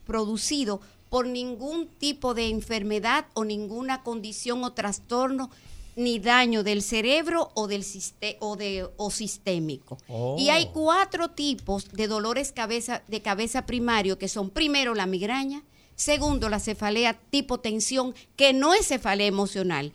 [0.06, 5.50] producido por ningún tipo de enfermedad o ninguna condición o trastorno
[6.00, 7.86] ni daño del cerebro o del
[8.40, 9.98] o de o sistémico.
[10.08, 10.38] Oh.
[10.40, 15.64] Y hay cuatro tipos de dolores cabeza de cabeza primario que son primero la migraña,
[15.96, 19.92] segundo la cefalea tipo tensión que no es cefalea emocional.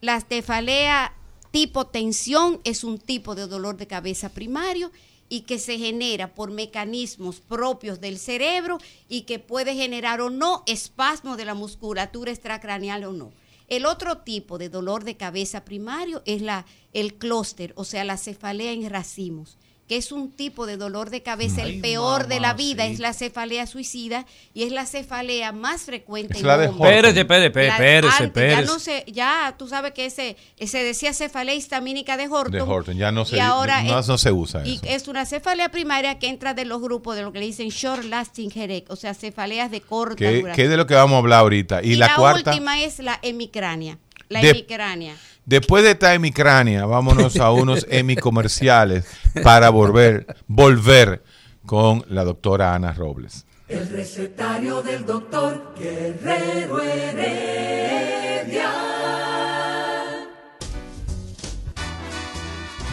[0.00, 1.12] La cefalea
[1.50, 4.92] tipo tensión es un tipo de dolor de cabeza primario
[5.28, 10.62] y que se genera por mecanismos propios del cerebro y que puede generar o no
[10.66, 13.32] espasmo de la musculatura extracraneal o no.
[13.68, 18.16] El otro tipo de dolor de cabeza primario es la, el clúster, o sea, la
[18.16, 22.40] cefalea en racimos, que es un tipo de dolor de cabeza, Ay, el peor de
[22.40, 26.58] la vida, es la cefalea suicida y es la cefalea más frecuente Es en la
[26.58, 26.66] de.
[26.66, 30.84] Espérese, espérese, espérese, La- espérese, antes, Ya no sé, ya tú sabes que ese, se
[30.84, 32.52] decía cefalea histamínica de Horton.
[32.52, 34.82] de Horton, ya no se, y ahora no, es, no se usa y eso.
[34.86, 38.04] es una cefalea primaria que entra de los grupos de lo que le dicen short
[38.04, 40.54] lasting headache, o sea, cefaleas de corta ¿Qué, duración.
[40.56, 41.82] qué de lo que vamos a hablar ahorita?
[41.82, 43.98] Y, Y, la, la, cuarta, última es la hemicrania.
[44.28, 45.14] La De- hemicrania.
[45.46, 49.04] después de esta hemicrania, vámonos a unos hemicomerciales
[49.42, 51.22] para volver, volver
[51.66, 53.44] con la doctora Ana Robles.
[53.68, 58.70] El recetario del doctor Guerrero Heredia.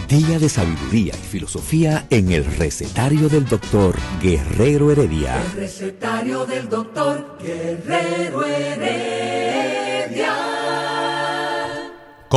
[0.09, 5.41] Día de sabiduría y filosofía en el recetario del doctor Guerrero Heredia.
[5.41, 10.33] El recetario del doctor Guerrero Heredia.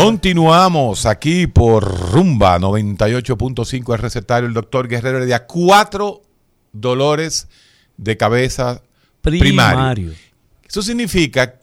[0.02, 1.82] Continuamos aquí por
[2.12, 5.44] Rumba 98.5, el recetario del doctor Guerrero Heredia.
[5.44, 6.22] Cuatro
[6.72, 7.48] dolores
[7.96, 8.80] de cabeza
[9.22, 9.48] primario.
[9.50, 10.12] Primario.
[10.68, 11.58] Eso significa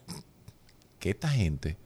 [0.99, 1.77] que esta gente,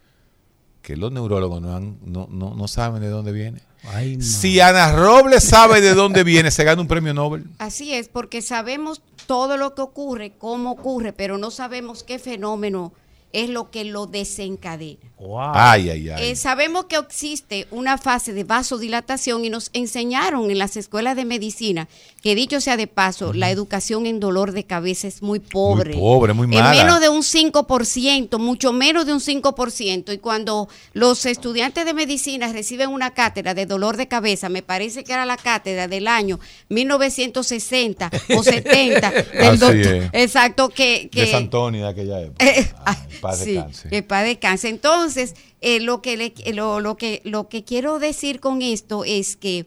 [0.81, 3.62] que los neurólogos no, han- no, no, no saben de dónde viene.
[3.83, 4.19] Ay.
[4.19, 7.45] Si Ana Robles sabe de dónde viene, se gana un premio Nobel.
[7.59, 12.91] Así es, porque sabemos todo lo que ocurre, cómo ocurre, pero no sabemos qué fenómeno
[13.33, 14.99] es lo que lo desencadena.
[15.19, 15.51] Wow.
[15.53, 16.29] Ay, ay, ay.
[16.31, 21.25] Eh, sabemos que existe una fase de vasodilatación y nos enseñaron en las escuelas de
[21.25, 21.89] medicina
[22.21, 25.93] que dicho sea de paso, la educación en dolor de cabeza es muy pobre.
[25.93, 26.71] pobre, muy En mala.
[26.71, 30.13] menos de un 5%, mucho menos de un 5%.
[30.13, 35.03] Y cuando los estudiantes de medicina reciben una cátedra de dolor de cabeza, me parece
[35.03, 36.39] que era la cátedra del año
[36.69, 39.75] 1960 o 70 del Así doctor.
[39.75, 40.09] es.
[40.13, 42.45] Exacto, que, que de Santoni de aquella época.
[42.45, 43.89] eh, Ay, paz sí, descanse.
[43.89, 44.69] que paz descanse.
[44.69, 49.36] Entonces, eh, lo, que le- lo, lo que, lo que quiero decir con esto es
[49.36, 49.65] que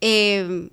[0.00, 0.68] eh,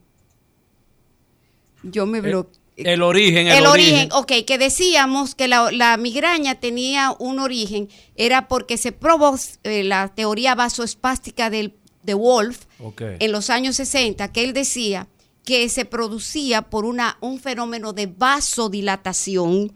[1.83, 2.59] yo me bloqueé.
[2.77, 3.93] El origen, el, El origen.
[3.93, 9.35] origen, ok, que decíamos que la, la migraña tenía un origen, era porque se probó
[9.63, 12.59] eh, la teoría vasoespástica del, de Wolf
[12.97, 15.09] en los años 60, que él decía
[15.43, 19.73] que se producía por una, un fenómeno de vasodilatación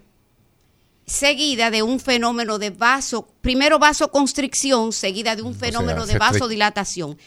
[1.06, 6.32] seguida de un fenómeno de vaso, primero vasoconstricción, seguida de un fenómeno se de estre-
[6.32, 7.18] vasodilatación.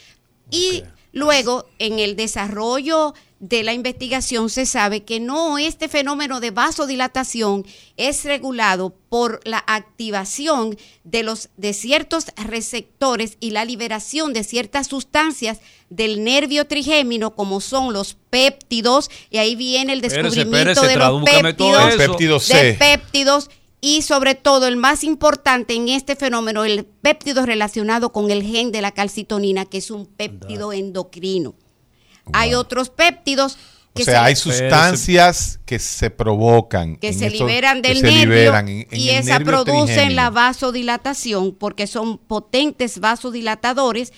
[0.49, 6.49] Y luego, en el desarrollo de la investigación, se sabe que no, este fenómeno de
[6.49, 14.43] vasodilatación es regulado por la activación de, los, de ciertos receptores y la liberación de
[14.43, 15.59] ciertas sustancias
[15.89, 21.23] del nervio trigémino, como son los péptidos, y ahí viene el descubrimiento espérese, de los
[21.23, 22.11] tradúcame todo péptidos, eso.
[22.11, 22.63] Péptido C.
[22.63, 23.49] de péptidos
[23.81, 28.71] y sobre todo el más importante en este fenómeno, el péptido relacionado con el gen
[28.71, 31.53] de la calcitonina, que es un péptido endocrino.
[32.33, 33.53] Hay otros péptidos
[33.93, 36.97] O que, sea, hay sustancias que se provocan.
[36.97, 40.29] que se estos- liberan del nervio liberan en- en y el esa nervio producen la
[40.31, 44.11] vasodilatación porque son potentes vasodilatadores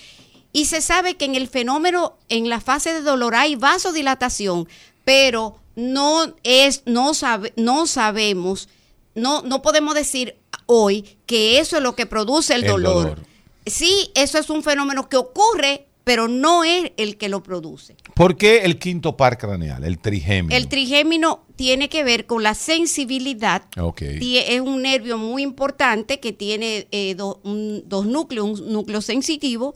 [0.52, 4.68] y se sabe que en el fenómeno en la fase de dolor hay vasodilatación,
[5.06, 8.68] pero no es no sabe, no sabemos
[9.16, 12.94] no no podemos decir hoy que eso es lo que produce el, El dolor.
[12.94, 13.20] dolor.
[13.66, 17.96] Sí, eso es un fenómeno que ocurre, pero no es el que lo produce.
[18.16, 20.56] ¿Por qué el quinto par craneal, el trigémino?
[20.56, 23.64] El trigémino tiene que ver con la sensibilidad.
[23.80, 24.02] Ok.
[24.02, 29.02] Tie- Es un nervio muy importante que tiene eh, do- un- dos núcleos, un núcleo
[29.02, 29.76] sensitivo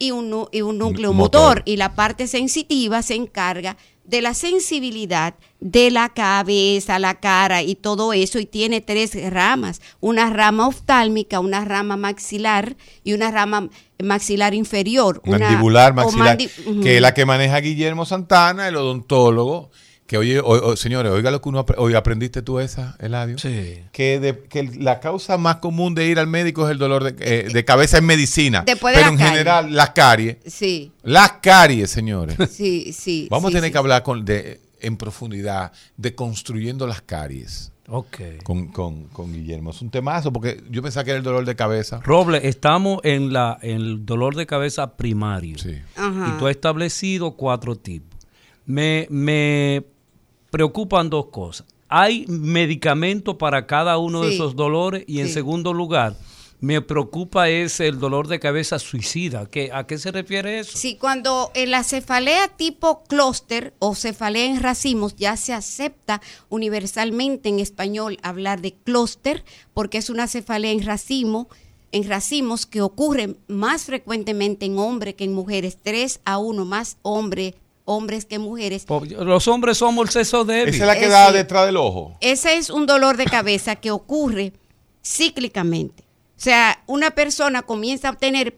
[0.00, 1.40] y un, nu- y un núcleo motor.
[1.58, 1.62] motor.
[1.64, 3.76] Y la parte sensitiva se encarga
[4.08, 8.38] de la sensibilidad de la cabeza, la cara y todo eso.
[8.38, 9.80] Y tiene tres ramas.
[10.00, 13.68] Una rama oftálmica, una rama maxilar y una rama
[14.02, 15.20] maxilar inferior.
[15.26, 19.70] Mandibular, maxilar, mandi- que es la que maneja Guillermo Santana, el odontólogo.
[20.08, 23.36] Que oye, o- o- señores, oiga lo que uno hoy aprendiste tú esa, Eladio.
[23.38, 23.74] Sí.
[23.92, 27.14] Que, de- que la causa más común de ir al médico es el dolor de,
[27.20, 28.64] eh, de cabeza en medicina.
[28.66, 30.38] Después de pero en general, las caries.
[30.46, 32.36] Sí, Las caries, señores.
[32.50, 33.28] sí, sí.
[33.30, 33.72] Vamos sí, a tener sí.
[33.72, 38.16] que hablar con, de, en profundidad de construyendo las caries Ok.
[38.44, 39.72] con, con, con Guillermo.
[39.72, 42.00] Es un temazo porque yo pensaba que era el dolor de cabeza.
[42.02, 45.58] Roble, estamos en, la, en el dolor de cabeza primario.
[45.58, 45.76] Sí.
[45.96, 46.32] Ajá.
[46.34, 48.08] Y tú has establecido cuatro tipos.
[48.64, 49.84] Me, me
[50.50, 51.66] preocupan dos cosas.
[51.88, 56.16] Hay medicamento para cada uno de esos dolores y en segundo lugar,
[56.60, 59.46] me preocupa es el dolor de cabeza suicida.
[59.46, 60.76] ¿Qué, ¿A qué se refiere eso?
[60.76, 67.48] Sí, cuando en la cefalea tipo clúster o cefalea en racimos ya se acepta universalmente
[67.48, 71.48] en español hablar de clúster porque es una cefalea en racimo,
[71.92, 76.98] en racimos que ocurre más frecuentemente en hombres que en mujeres, 3 a 1 más
[77.02, 77.54] hombre,
[77.88, 78.84] hombres que mujeres.
[79.18, 80.74] Los hombres somos el sexo débil.
[80.74, 82.16] Esa es la que Eh, da detrás del ojo.
[82.20, 84.52] Ese es un dolor de cabeza que ocurre
[85.02, 86.04] cíclicamente.
[86.36, 88.56] O sea, una persona comienza a tener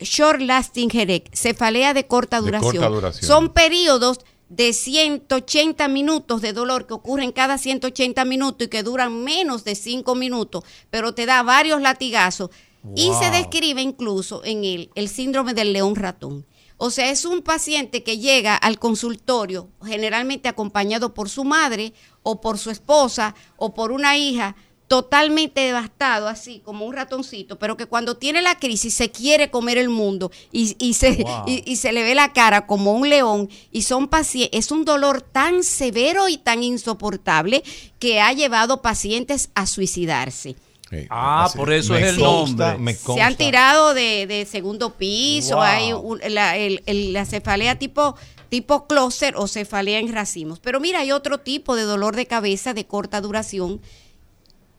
[0.00, 2.72] short lasting headache, cefalea de corta De duración.
[2.76, 3.24] corta duración.
[3.28, 9.22] Son periodos de 180 minutos de dolor que ocurren cada 180 minutos y que duran
[9.22, 12.50] menos de 5 minutos, pero te da varios latigazos.
[12.96, 16.46] Y se describe incluso en él el síndrome del león ratón.
[16.82, 22.40] O sea, es un paciente que llega al consultorio generalmente acompañado por su madre o
[22.40, 24.56] por su esposa o por una hija
[24.88, 29.76] totalmente devastado, así como un ratoncito, pero que cuando tiene la crisis se quiere comer
[29.76, 31.44] el mundo y, y se, Wow.
[31.46, 34.86] y, y se le ve la cara como un león y son pacientes, es un
[34.86, 37.62] dolor tan severo y tan insoportable
[37.98, 40.56] que ha llevado pacientes a suicidarse.
[40.90, 42.78] Sí, Ah, así- por eso me es el consta, nombre.
[42.78, 45.64] me Se han tirado de, de segundo piso, Wow.
[45.64, 48.16] hay un- la, el- el- la cefalea tipo,
[48.48, 50.58] tipo clúster o cefalea en racimos.
[50.58, 53.80] Pero mira, hay otro tipo de dolor de cabeza de corta duración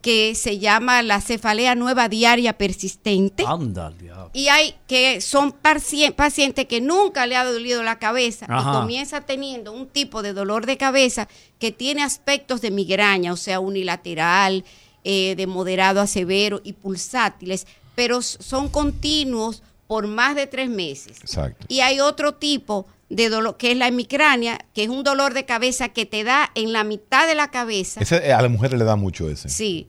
[0.01, 3.43] que se llama la cefalea nueva diaria persistente.
[3.47, 4.31] Anda, diablo.
[4.33, 8.71] Y hay que son paci- pacientes que nunca le ha dolido la cabeza Ajá.
[8.71, 11.27] y comienza teniendo un tipo de dolor de cabeza
[11.59, 14.65] que tiene aspectos de migraña, o sea, unilateral,
[15.03, 21.19] eh, de moderado a severo y pulsátiles, pero son continuos por más de tres meses.
[21.21, 21.65] Exacto.
[21.67, 25.45] Y hay otro tipo de dolor, que es la hemicrania, que es un dolor de
[25.45, 27.99] cabeza que te da en la mitad de la cabeza.
[28.01, 29.49] Ese, eh, a las mujeres le da mucho ese.
[29.49, 29.87] Sí.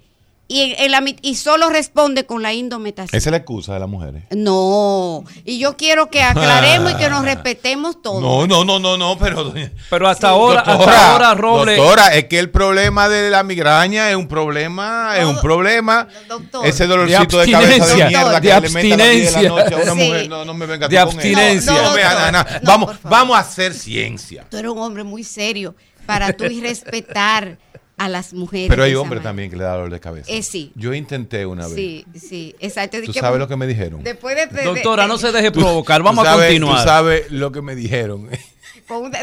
[0.53, 3.16] Y, en- la y solo responde con la indometación.
[3.16, 4.24] Esa es la excusa de las mujeres.
[4.30, 8.20] No, y yo quiero que aclaremos y que nos respetemos todos.
[8.20, 9.53] No, no, no, no, no, pero
[9.88, 11.76] Pero hasta ahora, hasta Doctora, ahora, Roble.
[11.76, 16.07] doctora, es que el problema de la migraña es un problema, es un problema.
[16.28, 16.66] doctor.
[16.66, 19.34] Ese dolorcito de, De cabeza de abstinencia, mierda que de le mete a las 10
[19.34, 20.09] de la noche a una Sí.
[20.09, 20.28] mujer.
[20.28, 21.72] No, no me venga De con abstinencia.
[21.72, 22.28] No, no, No, vea, doctor.
[22.28, 24.44] Ana, No, vamos, vamos a hacer ciencia.
[24.50, 25.74] Tú eres un hombre muy serio
[26.05, 27.57] para tú y respetar
[28.05, 28.68] a las mujeres.
[28.68, 30.30] Pero hay hombres también que le da dolor de cabeza.
[30.30, 30.72] Eh, sí.
[30.74, 31.74] Yo intenté una vez.
[31.76, 32.98] Sí, sí, exacto.
[33.05, 34.03] ¿Tú sabes lo que me dijeron?
[34.03, 36.03] Después de, de- Doctora, de- no se deje provocar.
[36.03, 36.78] Vamos Tú a sabes- continuar.
[36.78, 38.28] Tú sabes lo que me dijeron.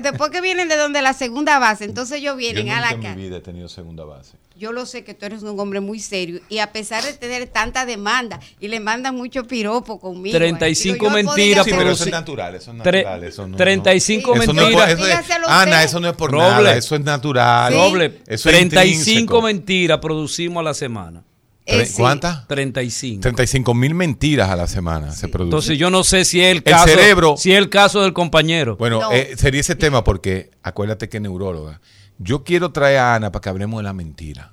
[0.01, 3.12] Después que vienen de donde la segunda base, entonces ellos Yo vienen a nunca la
[3.12, 4.38] en mi vida he tenido segunda base.
[4.57, 7.47] Yo lo sé que tú eres un hombre muy serio y a pesar de tener
[7.47, 10.38] tanta demanda y le mandan mucho piropo conmigo.
[10.38, 13.24] 35 digo, yo podría mentiras, Sí, pero produci- eso es natural, eso es Tre- natural.
[13.24, 14.41] Eso no, 35 no.
[14.43, 15.26] Eso no es por- mentiras.
[15.26, 16.43] eso es- Ana, eso no es por Roble.
[16.49, 17.74] nada, eso es natural.
[17.74, 19.41] Roble, Eso es 35 intrínseco.
[19.41, 21.24] mentiras producimos a la semana.
[21.72, 21.94] Eh, sí.
[21.98, 22.48] ¿Cuántas?
[22.48, 23.22] 35.
[23.22, 25.48] 35 mil mentiras a la semana se producen.
[25.48, 28.14] Entonces yo no sé si es el El caso, cerebro- si es el caso del
[28.14, 28.76] compañero.
[28.78, 29.12] bueno, No.
[29.12, 31.82] eh, sería ese tema porque acuérdate que es neuróloga.
[32.18, 34.52] Yo quiero traer a Ana para que hablemos de la mentira.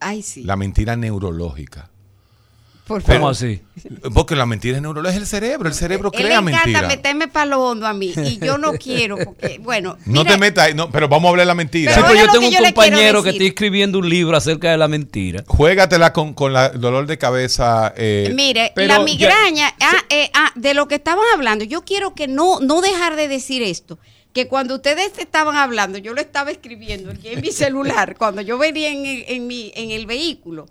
[0.00, 0.44] Ay, sí.
[0.44, 1.90] La mentira neurológica.
[2.88, 3.30] Por ¿Cómo favor.
[3.30, 3.60] así?
[4.14, 5.68] Porque la mentira es neurológica, es el cerebro.
[5.68, 6.88] El cerebro Él le crea encanta mentira.
[6.88, 9.96] meterme para lo hondo a mí y yo no quiero porque, bueno.
[10.06, 11.94] No te metas ahí, no, pero vamos a hablar de la mentira.
[11.94, 14.88] Sí, Pero yo tengo un yo compañero que está escribiendo un libro acerca de la
[14.88, 15.44] mentira.
[15.46, 17.92] Juégatela con, con la- el dolor de cabeza.
[17.96, 21.82] eh, Mire, pero la ya- migraña, ah, eh, ah, de lo que estaban hablando, yo
[21.84, 23.98] quiero que no, no dejar de decir esto,
[24.32, 28.58] que cuando ustedes estaban hablando, yo lo estaba escribiendo aquí en mi celular, cuando yo
[28.58, 30.66] venía en mi, en el vehículo,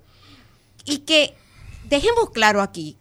[0.85, 1.33] y que
[1.89, 2.97] dejemos claro aquí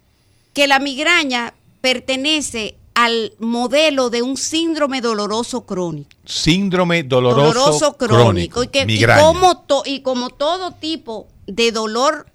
[0.52, 6.08] que la migraña pertenece al modelo de un síndrome doloroso crónico.
[6.24, 8.16] síndrome doloroso, doloroso crónico.
[8.24, 8.62] crónico.
[8.64, 9.20] Y, que, y migraña.
[9.22, 12.26] como to- y como todo tipo de dolor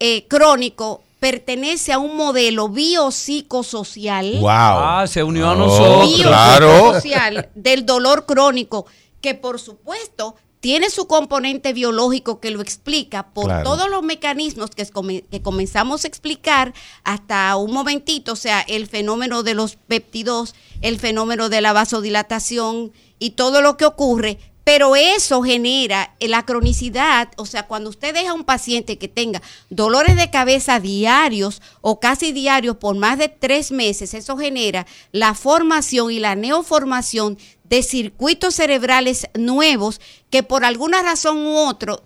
[0.00, 4.38] eh, crónico pertenece a un modelo biopsicosocial.
[4.40, 4.48] Wow.
[4.50, 6.22] Ah, se unió a Oh, nosotros.
[6.22, 6.66] claro.
[6.68, 8.86] biopsicosocial del dolor crónico,
[9.20, 13.64] que por supuesto tiene su componente biológico que lo explica por Claro.
[13.64, 14.86] todos los mecanismos que,
[15.28, 21.00] que comenzamos a explicar hasta un momentito, o sea, el fenómeno de los péptidos, el
[21.00, 27.46] fenómeno de la vasodilatación y todo lo que ocurre, pero eso genera la cronicidad, o
[27.46, 32.32] sea, cuando usted deja a un paciente que tenga dolores de cabeza diarios o casi
[32.32, 38.54] diarios por más de tres meses, eso genera la formación y la neoformación de circuitos
[38.54, 40.00] cerebrales nuevos
[40.30, 42.04] que por alguna razón u otro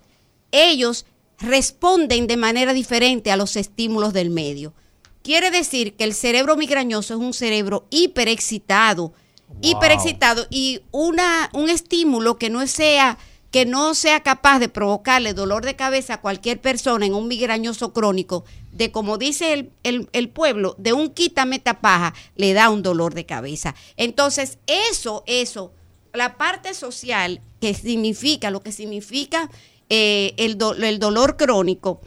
[0.51, 1.05] ellos
[1.39, 4.73] responden de manera diferente a los estímulos del medio.
[5.21, 9.13] Quiere decir que el cerebro migrañoso es un cerebro hiperexcitado,
[9.61, 13.17] hiperexcitado y una, un estímulo que no sea
[13.49, 17.93] que no sea capaz de provocarle dolor de cabeza a cualquier persona en un migrañoso
[17.93, 18.43] crónico,
[18.73, 23.13] de como dice el, el- el pueblo, de un quítame tapaja, le da un dolor
[23.13, 23.73] de cabeza.
[23.95, 25.71] Entonces, eso, eso,
[26.13, 29.49] la parte social que significa, lo que significa
[29.89, 32.01] eh, el, do- el dolor crónico,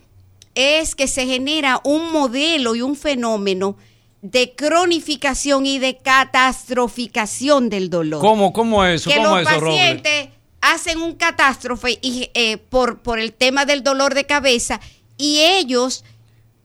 [0.55, 3.77] es que se genera un modelo y un fenómeno
[4.23, 8.21] de cronificación y de catastroficación del dolor.
[8.21, 9.11] ¿Cómo, cómo es eso?
[9.11, 9.77] Que ¿Cómo los Roble?
[9.77, 10.29] pacientes
[10.61, 14.81] hacen un catástrofe y, eh, por, por el tema del dolor de cabeza
[15.17, 16.05] y ellos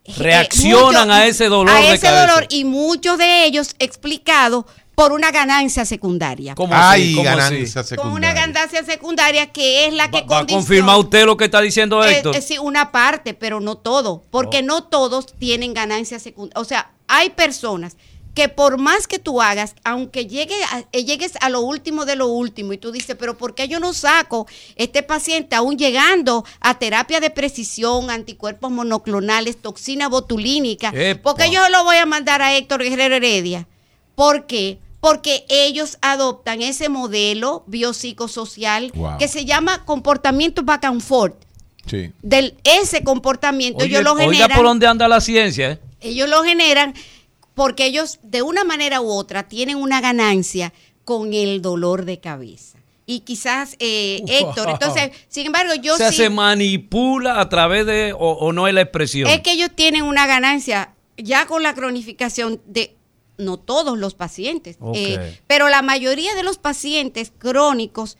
[0.03, 2.27] eh, Reaccionan a ese dolor a de ese cabeza.
[2.27, 4.65] dolor y muchos de ellos explicados
[4.95, 6.55] por una ganancia secundaria.
[6.55, 7.15] ¿Cómo Hay así?
[7.15, 7.35] ¿Cómo así?
[7.37, 8.33] ganancia Con una secundaria.
[8.33, 11.61] ganancia secundaria que es la que ¿Va, va a condiciona- confirmar usted lo que está
[11.61, 12.35] diciendo eh, Héctor?
[12.35, 16.61] eh, sí, una parte, pero no todo, porque no todos tienen ganancias secundarias.
[16.61, 17.97] O sea, hay personas
[18.33, 22.15] que por más que tú hagas, aunque llegue a- eh, llegues a lo último de
[22.17, 26.43] lo último y tú dices, pero ¿por qué yo no saco este paciente aún llegando
[26.59, 30.91] a terapia de precisión, anticuerpos monoclonales, toxina botulínica?
[30.93, 31.21] Epa.
[31.21, 33.67] Porque yo lo voy a mandar a Héctor Guerrero Heredia.
[34.15, 34.79] ¿Por qué?
[35.05, 39.17] Porque ellos adoptan ese modelo biopsicosocial Wow.
[39.19, 41.35] que se llama comportamiento back and forth
[41.85, 42.11] Sí.
[42.23, 45.79] del ese comportamiento Oye, ellos lo oiga generan por dónde anda la ciencia, ¿eh?
[46.01, 46.95] ellos lo generan
[47.53, 52.79] porque ellos de una manera u otra tienen una ganancia con el dolor de cabeza
[53.05, 57.85] y quizás eh, Héctor entonces sin embargo yo o sea, sí se manipula a través
[57.85, 59.29] de, o, o no es la expresión.
[59.29, 62.95] es que ellos tienen una ganancia ya con la cronificación de
[63.37, 68.17] no todos los pacientes eh, pero la mayoría de los pacientes crónicos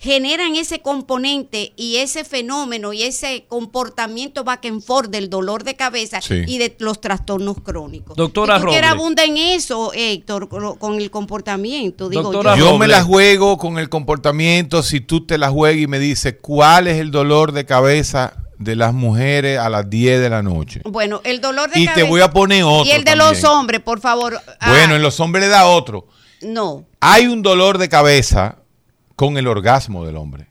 [0.00, 5.76] generan ese componente y ese fenómeno y ese comportamiento back and forth del dolor de
[5.76, 6.42] cabeza Sí.
[6.46, 8.16] y de los trastornos crónicos.
[8.16, 8.82] Doctora Robles.
[8.82, 10.48] abunda en eso, Héctor,
[10.78, 12.08] con el comportamiento.
[12.08, 12.70] Digo Doctora yo.
[12.70, 16.34] Yo me la juego con el comportamiento si tú te la juegas y me dices
[16.40, 20.82] cuál es el dolor de cabeza de las mujeres a las 10 de la noche.
[20.84, 22.04] Bueno, el dolor de Y cabeza.
[22.04, 22.84] te voy a poner otro.
[22.84, 23.28] Y el de también.
[23.30, 24.38] los hombres, por favor.
[24.60, 26.06] Ah, Bueno, en los hombres le da otro.
[26.42, 26.84] No.
[27.00, 28.56] Hay un dolor de cabeza
[29.16, 30.46] con el orgasmo del hombre.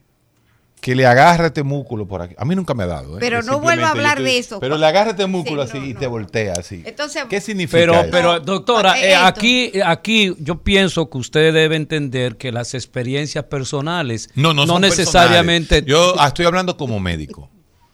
[0.82, 2.34] Que le agarra este músculo por aquí.
[2.38, 3.18] A mí nunca me ha dado.
[3.18, 3.20] ¿eh?
[3.20, 4.60] Pero no vuelva a hablar de eso.
[4.62, 5.99] Pero le agarra este músculo Sí, así no, y no.
[5.99, 6.82] te voltea así.
[6.86, 8.07] Entonces- ¿Qué significa Pero, eso?
[8.12, 13.43] pero doctora, Eh, eh, aquí, aquí yo pienso que usted debe entender que las experiencias
[13.43, 15.84] personales no, no, son necesariamente.
[15.84, 16.16] personales.
[16.18, 17.49] Yo estoy hablando como médico.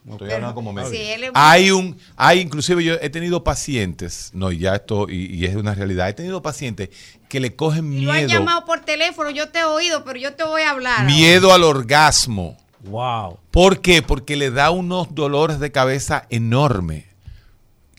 [0.07, 0.91] Estoy hablando como médico.
[0.93, 5.07] Sí, él es- Hay un, hay inclusive yo he tenido pacientes, no, y ya esto,
[5.09, 6.89] y, y es una realidad, he tenido pacientes
[7.27, 10.19] que le cogen Y lo han miedo, llamado por teléfono, yo te he oído, pero
[10.19, 11.05] yo te voy a hablar.
[11.05, 12.55] miedo al orgasmo.
[12.83, 13.39] Wow.
[13.49, 14.03] ¿Por qué?
[14.03, 17.05] Porque le da unos dolores de cabeza enormes.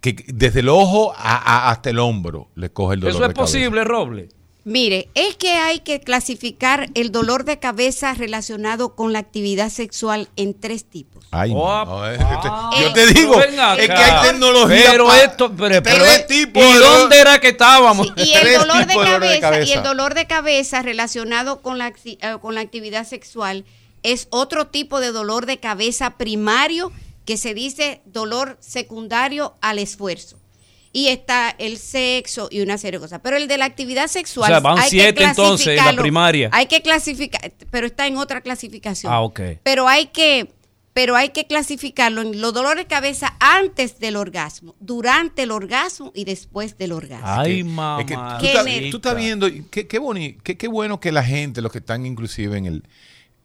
[0.00, 3.28] Que desde el ojo a- a- hasta el hombro le coge el dolor Eso es
[3.28, 3.52] de cabeza.
[3.52, 4.28] posible, Roble.
[4.68, 10.28] Mire, es que hay que clasificar el dolor de cabeza relacionado con la actividad sexual
[10.34, 11.24] en tres tipos.
[11.30, 13.46] Ay, no, Oh, no, es- ah, yo Eh, te digo, es
[13.86, 14.90] que hay tecnología.
[14.90, 18.08] Pero esto, pero, pero- tres tipos ¿y de- dónde era que estábamos?
[18.16, 19.74] Y el dolor de, de dolor de cabeza, y cabeza.
[19.74, 23.64] el dolor de cabeza relacionado con la, eh, con la actividad sexual
[24.02, 26.90] es otro tipo de dolor de cabeza primario
[27.24, 30.38] que se dice dolor secundario al esfuerzo.
[30.96, 33.20] Y está el sexo y una serie de cosas.
[33.22, 34.50] Pero el de la actividad sexual.
[34.50, 36.02] O sea, van hay que siete entonces en la clasificarlo.
[36.02, 36.48] primaria.
[36.52, 39.12] Hay que clasificar, pero está en otra clasificación.
[39.12, 39.40] Ah, ok.
[39.62, 40.52] Pero hay que,
[40.94, 46.12] pero hay que clasificarlo en los dolores de cabeza antes del orgasmo, durante el orgasmo
[46.14, 47.26] y después del orgasmo.
[47.26, 48.04] Ay, Es mamá.
[48.06, 48.90] que tú, estás, neta.
[48.90, 52.06] tú estás viendo, qué, qué, boni- qué, qué bueno que la gente, los que están
[52.06, 52.84] inclusive en el,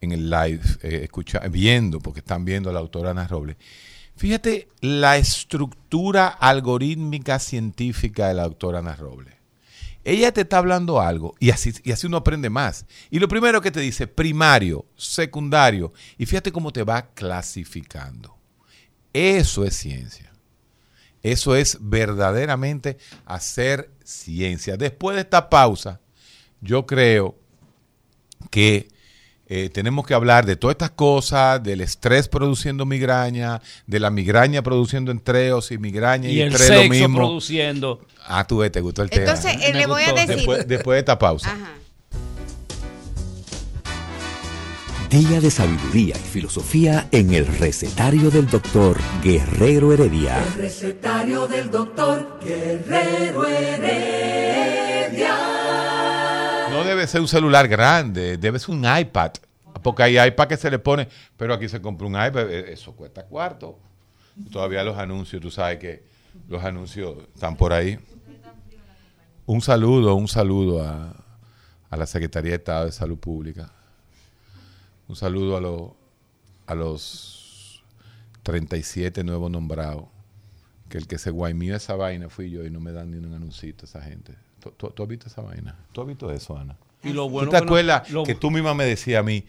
[0.00, 3.56] en el live, eh, escucha, viendo, porque están viendo a la autora Ana Robles,
[4.22, 9.34] fíjate la estructura algorítmica científica de la doctora Ana Robles.
[10.04, 12.86] Ella te está hablando algo y así, y así uno aprende más.
[13.10, 18.38] Y lo primero que te dice, primario, secundario, y fíjate cómo te va clasificando.
[19.12, 20.30] Eso es ciencia.
[21.24, 24.76] Eso es verdaderamente hacer ciencia.
[24.76, 26.00] Después de esta pausa,
[26.60, 27.36] yo creo
[28.52, 28.86] que
[29.54, 34.62] eh, tenemos que hablar de todas estas cosas, del estrés produciendo migraña, de la migraña
[34.62, 37.18] produciendo entreos y migraña y, y el lo sexo mismo.
[37.18, 38.00] produciendo.
[38.26, 39.24] Ah, tú ves, te gustó el tema.
[39.24, 40.36] Entonces, eh, le voy a decir.
[40.36, 41.52] después, después de esta pausa.
[41.52, 41.72] Ajá.
[45.10, 50.42] Día de sabiduría y filosofía en el recetario del doctor Guerrero Heredia.
[50.42, 55.21] El recetario del doctor Guerrero Heredia.
[57.02, 59.32] Debe ser un celular grande, debe ser un iPad.
[59.82, 62.92] Porque hay iPad que se le pone, pero aquí se compra un iPad, eh, eso
[62.94, 63.76] cuesta cuarto.
[64.52, 66.04] Todavía los anuncios, tú sabes que
[66.48, 67.98] los anuncios están por ahí.
[69.46, 71.12] Un saludo, un saludo a,
[71.90, 73.72] a la Secretaría de Estado de Salud Pública.
[75.08, 75.90] Un saludo a, los
[76.68, 77.82] a los
[78.44, 80.04] 37 nuevos nombrados.
[80.88, 83.34] Que el que se guaimió esa vaina fui yo y no me dan ni un
[83.34, 84.36] anuncito esa gente.
[84.60, 85.74] ¿Tú, tú- tú has visto esa vaina?
[85.90, 86.76] ¿Tú has visto eso, Ana?
[87.04, 89.22] Y lo ¿Tú bueno te que no- acuerdas lo- que tú misma me decías a
[89.22, 89.44] mí,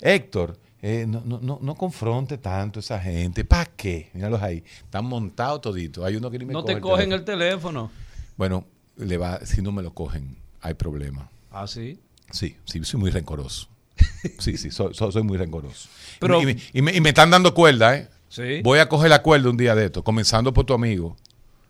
[0.00, 3.44] Héctor, eh, no, no, no, no confronte tanto a esa gente?
[3.44, 4.10] ¿Para qué?
[4.12, 4.62] Míralos ahí.
[4.84, 6.04] Están montados toditos.
[6.04, 7.16] Hay uno que ni me no coge te cogen teléfono.
[7.16, 7.90] el teléfono.
[8.36, 8.64] Bueno,
[8.96, 11.28] le va, si no me lo cogen, hay problema.
[11.50, 11.98] Ah, sí.
[12.30, 13.68] Sí, sí, soy muy rencoroso.
[14.38, 15.88] Sí, sí, soy, soy, soy muy rencoroso.
[16.20, 18.08] Pero- y, me, y me- y me están dando cuerda, ¿eh?
[18.28, 18.60] Sí.
[18.62, 21.16] Voy a coger la cuerda un día de esto, comenzando por tu amigo,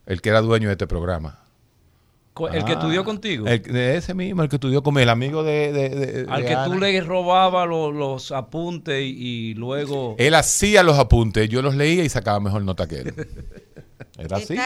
[0.06, 1.38] el que era dueño de este programa.
[2.52, 3.46] El que Ah, estudió contigo.
[3.46, 5.72] El, de ese mismo, el que estudió con el amigo de...
[5.72, 6.76] de- de- al de que tú Ana.
[6.86, 10.14] le robabas lo- los apuntes y, y luego.
[10.18, 13.14] Él hacía los apuntes, yo los leía y sacaba mejor nota que él.
[14.18, 14.56] Era ¿Qué así.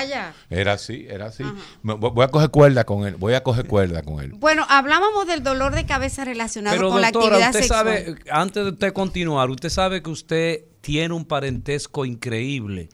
[0.49, 1.45] Era así, era así.
[1.83, 4.33] Voy a coger cuerda con él, voy a coger cuerda con él.
[4.37, 7.79] Bueno, hablábamos del dolor de cabeza relacionado Pero con la actividad usted sexual.
[7.79, 12.91] sabe, antes de usted continuar, usted sabe que usted tiene un parentesco increíble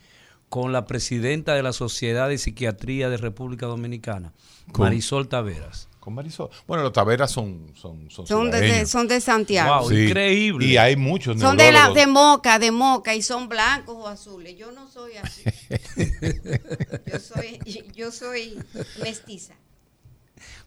[0.49, 4.33] con la presidenta de la Sociedad de Psiquiatría de República Dominicana,
[4.73, 4.85] ¿Con?
[4.85, 5.89] Marisol Taveras.
[6.01, 6.51] Con Marisol.
[6.69, 9.81] Bueno, los taveras son son son, son, de, son de Santiago.
[9.81, 10.67] Wow, increíble.
[10.67, 14.57] Y hay muchos Son de la de moca, de moca y son blancos o azules.
[14.57, 15.43] Yo no soy así.
[17.13, 17.61] yo soy
[17.95, 18.59] yo soy
[19.03, 19.55] mestiza.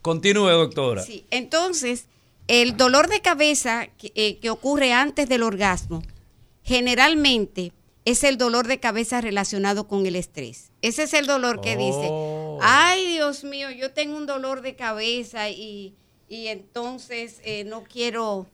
[0.02, 1.02] Continúe, doctora.
[1.02, 2.06] Sí, entonces,
[2.46, 6.02] el dolor de cabeza que, eh, que ocurre antes del orgasmo,
[6.62, 7.72] generalmente
[8.04, 10.69] es el dolor de cabeza relacionado con el estrés.
[10.82, 11.78] Ese es el dolor que Oh.
[12.58, 15.94] dice, ay Dios mío, yo tengo un dolor de cabeza y,
[16.28, 18.46] y entonces eh, no quiero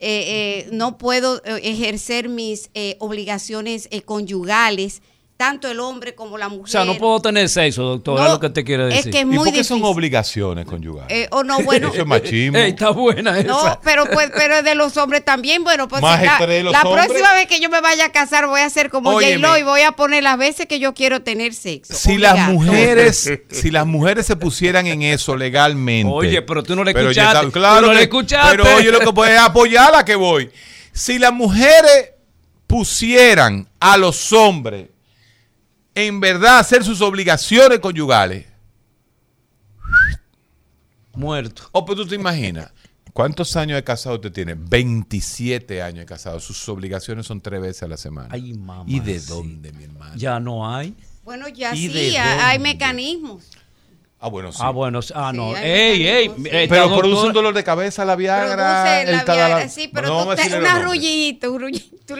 [0.00, 5.02] eh, eh, no puedo eh, ejercer mis eh, obligaciones eh, conyugales,
[5.38, 6.64] tanto el hombre como la mujer.
[6.64, 9.12] O sea, no puedo tener sexo, doctor, es No, lo que te quiere es decir.
[9.12, 9.84] que ¿Y muy por qué son difícil.
[9.96, 11.16] obligaciones conyugales?
[11.16, 11.90] Eh, o no, bueno.
[11.92, 12.58] Eso es machismo.
[12.58, 13.46] Ey, está buena esa.
[13.46, 16.72] No, pero pues, pero de los hombres también, bueno, pues Más si la, de los
[16.72, 17.06] la hombres.
[17.06, 19.12] próxima vez que yo me vaya a casar voy a hacer como.
[19.12, 21.94] J-Lo y voy a poner las veces que yo quiero tener sexo.
[21.94, 26.82] si las mujeres si las mujeres se pusieran en eso legalmente Oye, pero tú no
[26.82, 28.56] le Pero escuchaste, está- claro tú no le que- escuchaste.
[28.56, 30.50] pero oye lo que puede apoyar a que voy
[30.92, 32.10] si las mujeres
[32.66, 34.88] pusieran a los hombres
[36.06, 38.46] en verdad hacer sus obligaciones conyugales
[41.14, 41.62] Muerto.
[41.72, 42.70] o pues tú te imaginas
[43.12, 44.54] ¿Cuántos años de casado usted tiene?
[44.54, 46.38] 27 años de casado.
[46.38, 48.28] Sus obligaciones son tres veces a la semana.
[48.30, 48.84] Ay, mamá.
[48.86, 49.26] ¿Y de sí.
[49.28, 50.14] dónde, mi hermano?
[50.14, 50.94] Ya no hay.
[51.24, 53.42] Bueno, ya ¿Y sí, hay mecanismos.
[54.20, 54.58] Ah, bueno, sí.
[54.62, 55.00] Ah, bueno.
[55.16, 55.52] Ah, no.
[55.56, 56.28] Sí, ey, ey.
[56.28, 56.42] sí.
[56.48, 58.54] esta Pero produce un dolor de cabeza la Viagra.
[58.54, 62.14] Produce el la Viagra, sí, pero No tú a te- una rullita, un rullito.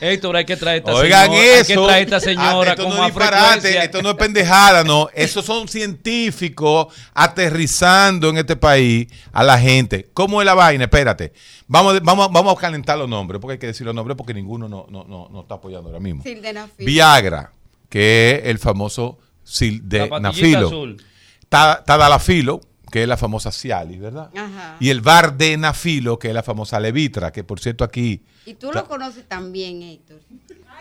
[0.00, 1.40] Héctor, hay que traer esta Oigan señora.
[1.42, 1.86] Hay que eso.
[1.86, 3.84] traer esta Ah, señora esto con no más es disparate, frecuencia.
[3.84, 5.08] esto no es pendejada, no.
[5.14, 10.08] Esos son científicos aterrizando en este país a la gente.
[10.14, 10.84] ¿Cómo es la vaina?
[10.84, 11.32] Espérate.
[11.66, 14.68] Vamos, vamos, vamos a calentar los nombres, porque hay que decir los nombres porque ninguno
[14.68, 16.22] no, no, no, no está apoyando ahora mismo.
[16.22, 16.84] Sildenafil.
[16.86, 17.52] Viagra,
[17.88, 20.20] que es el famoso La sildenafilo.
[20.22, 21.02] pastillita azul.
[21.48, 22.60] Ta- Tadalafilo,
[22.94, 24.30] que es la famosa Cialis, ¿verdad?
[24.36, 24.76] Ajá.
[24.78, 28.22] Y el Vardenafilo, que es la famosa Levitra, que por cierto aquí...
[28.46, 30.20] Y tú lo conoces también, Héctor.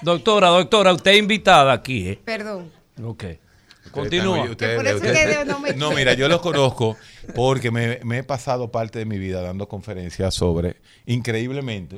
[0.04, 2.20] Doctora, doctora, usted es invitada aquí, ¿eh?
[2.24, 2.72] Perdón.
[3.04, 3.24] Ok.
[3.24, 4.44] Ustedes Continúa.
[4.44, 6.96] ustedes- por eso ustedes- que no me- no, mira, yo los conozco
[7.34, 10.76] porque me, me he pasado parte de mi vida dando conferencias sobre,
[11.08, 11.98] increíblemente,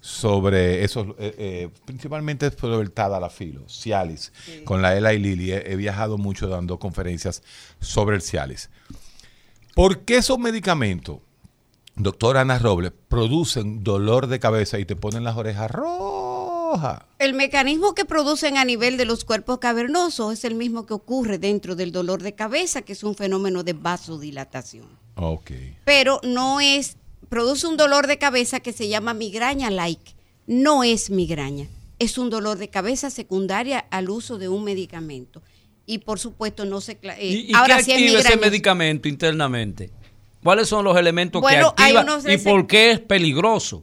[0.00, 4.32] sobre esos, eh, eh, principalmente sobre el Tadalafilo, Cialis.
[4.64, 7.42] Con la Ela y Lili he, he viajado mucho dando conferencias
[7.80, 8.70] sobre el Cialis.
[9.76, 11.18] ¿Por qué esos medicamentos,
[11.96, 17.02] doctora Ana Robles, producen dolor de cabeza y te ponen las orejas rojas?
[17.18, 21.36] El mecanismo que producen a nivel de los cuerpos cavernosos es el mismo que ocurre
[21.36, 24.88] dentro del dolor de cabeza, que es un fenómeno de vasodilatación.
[25.16, 25.50] Ok.
[25.84, 26.96] Pero no es,
[27.28, 30.14] produce un dolor de cabeza que se llama migraña like.
[30.46, 31.68] No es migraña,
[31.98, 35.42] es un dolor de cabeza secundaria al uso de un medicamento.
[35.86, 36.98] Y por supuesto no se...
[37.02, 39.90] eh, ¿Y, y ahora qué sí activa ese medicamento internamente?
[40.42, 43.82] ¿Cuáles son los elementos Bueno, que hay unos y por qué es peligroso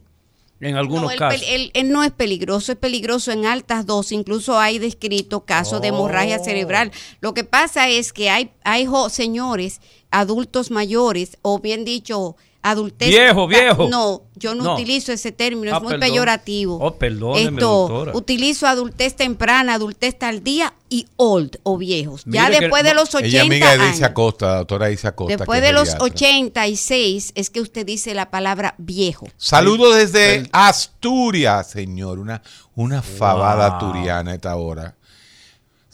[0.60, 1.42] en algunos No, el casos?
[1.46, 4.12] el- el no es peligroso, es peligroso en altas dosis.
[4.18, 6.44] Incluso hay descrito casos de hemorragia Oh.
[6.44, 6.90] cerebral.
[7.20, 9.80] Lo que pasa es que hay, hay señores,
[10.10, 13.08] adultos mayores, o bien dicho, adultez.
[13.10, 13.88] Viejo, viejo.
[13.88, 14.74] No, yo no, No.
[14.74, 16.08] utilizo ese término, Ah, es muy perdón.
[16.08, 16.78] peyorativo.
[16.80, 18.12] Oh, perdóneme, Esto, doctora.
[18.14, 22.22] utilizo adultez temprana, adultez tardía y old o viejos.
[22.26, 23.86] ya que después de los 80 Ella amiga de años.
[23.86, 25.36] Daisy Acosta, doctora Daisy Acosta.
[25.36, 26.04] Después de los geriatra.
[26.06, 29.26] 86 es que usted dice la palabra viejo.
[29.36, 32.18] Saludos desde Asturias, señor.
[32.18, 32.42] Una,
[32.74, 34.28] una fabada Wow.
[34.32, 34.96] esta hora.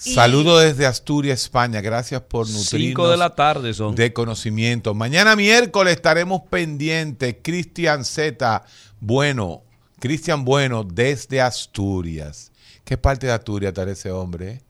[0.01, 1.81] Saludos desde Asturias, España.
[1.83, 3.95] Gracias por Cinco nutrirnos de la tarde son.
[3.95, 4.95] de conocimiento.
[4.95, 7.37] Mañana miércoles estaremos pendientes.
[7.43, 8.65] Cristian Z.
[8.99, 9.63] Bueno,
[9.99, 12.51] Cristian Bueno desde Asturias.
[12.85, 14.63] ¿Qué parte de Asturias está ese hombre?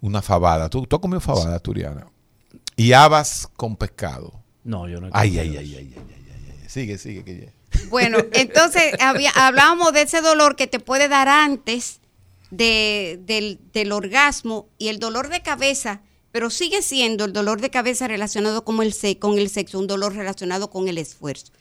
[0.00, 0.68] Una fabada.
[0.70, 2.06] ¿Tú, tú has comido fabada asturiana?
[2.76, 4.32] Y habas con pescado.
[4.64, 5.08] No, yo no.
[5.08, 6.68] he Ay, comido ay, ay, ay, ay, ay, ay, ay.
[6.68, 7.80] Sigue, sigue, que ya.
[7.88, 11.99] Bueno, entonces había- hablábamos de ese dolor que te puede dar antes
[12.50, 17.70] de- del, del orgasmo y el dolor de cabeza, pero sigue siendo el dolor de
[17.70, 21.52] cabeza relacionado con el, con el sexo, un dolor relacionado con el esfuerzo.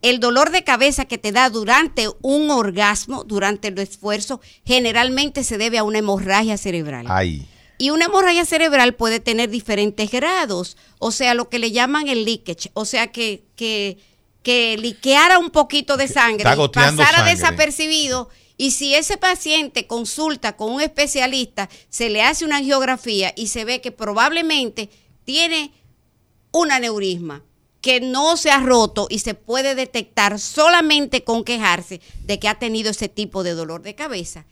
[0.00, 5.58] El dolor de cabeza que te da durante un orgasmo, durante el esfuerzo, generalmente se
[5.58, 7.06] debe a una hemorragia cerebral.
[7.08, 7.46] Ay.
[7.78, 12.24] Y una hemorragia cerebral puede tener diferentes grados, o sea, lo que le llaman el
[12.24, 13.98] leakage, o sea, que, que,
[14.42, 17.30] que liqueara un poquito de sangre, pasara sangre.
[17.34, 18.28] desapercibido,
[18.58, 23.64] y si ese paciente consulta con un especialista, se le hace una angiografía y se
[23.64, 24.90] ve que probablemente
[25.24, 25.72] tiene
[26.50, 27.44] un aneurisma
[27.80, 32.58] que no se ha roto y se puede detectar solamente con quejarse de que ha
[32.58, 34.44] tenido ese tipo de dolor de cabeza.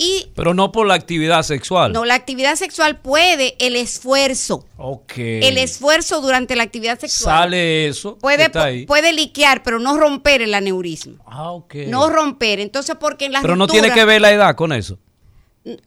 [0.00, 1.92] Y Pero no por la actividad sexual.
[1.92, 5.14] no, la actividad sexual puede, el esfuerzo, Ok.
[5.16, 8.16] el esfuerzo durante la actividad sexual Sale eso.
[8.16, 8.48] puede,
[8.86, 11.16] puede liquear, pero no romper el aneurisma.
[11.26, 11.74] Ah, ok.
[11.88, 12.60] No romper.
[12.60, 14.98] Entonces, porque en la Pero no tiene que ver la edad con eso.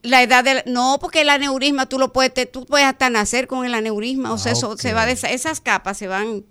[0.03, 3.47] la edad del no porque el aneurisma tú lo puedes te- tú puedes hasta nacer
[3.47, 6.43] con el aneurisma o sea Ah, eso se va de esa- esas capas se van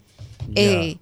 [0.57, 0.97] eh,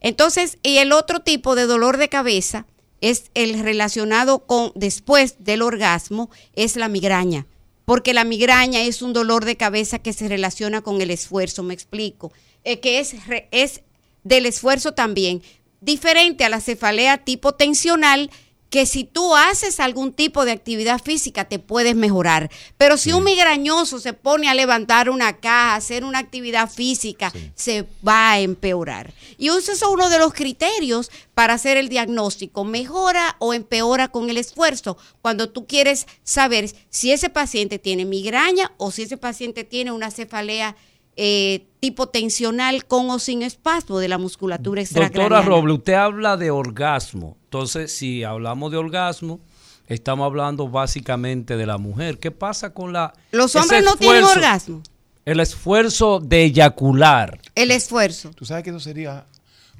[0.00, 2.64] entonces y el otro tipo de dolor de cabeza
[3.10, 7.46] es el relacionado con después del orgasmo es la migraña.
[7.84, 11.74] Porque la migraña es un dolor de cabeza que se relaciona con el esfuerzo me
[11.74, 12.32] explico.
[12.64, 13.14] Eh, que es
[13.50, 13.82] es
[14.22, 15.42] del esfuerzo también
[15.82, 18.30] diferente a la cefalea tipo tensional
[18.74, 22.50] que si tú haces algún tipo de actividad física te puedes mejorar.
[22.76, 27.86] Pero si un migrañoso se pone a levantar una caja, hacer una actividad física, se
[28.04, 29.14] va a empeorar.
[29.38, 32.64] Y ese es uno de los criterios para hacer el diagnóstico.
[32.64, 34.98] ¿Mejora o empeora con el esfuerzo?
[35.22, 40.10] Cuando tú quieres saber si ese paciente tiene migraña o si ese paciente tiene una
[40.10, 40.74] cefalea
[41.16, 45.42] eh, tipo tensional con o sin espasmo de la musculatura Doctora extracraniana.
[45.42, 47.36] Roble, usted habla de orgasmo.
[47.44, 49.40] Entonces, si hablamos de orgasmo,
[49.86, 52.18] estamos hablando básicamente de la mujer.
[52.18, 53.12] ¿Qué pasa con la...
[53.30, 54.82] Los hombres no tienen orgasmo.
[55.24, 57.40] El esfuerzo de eyacular.
[57.54, 58.30] El esfuerzo.
[58.30, 59.24] Tú sabes que eso sería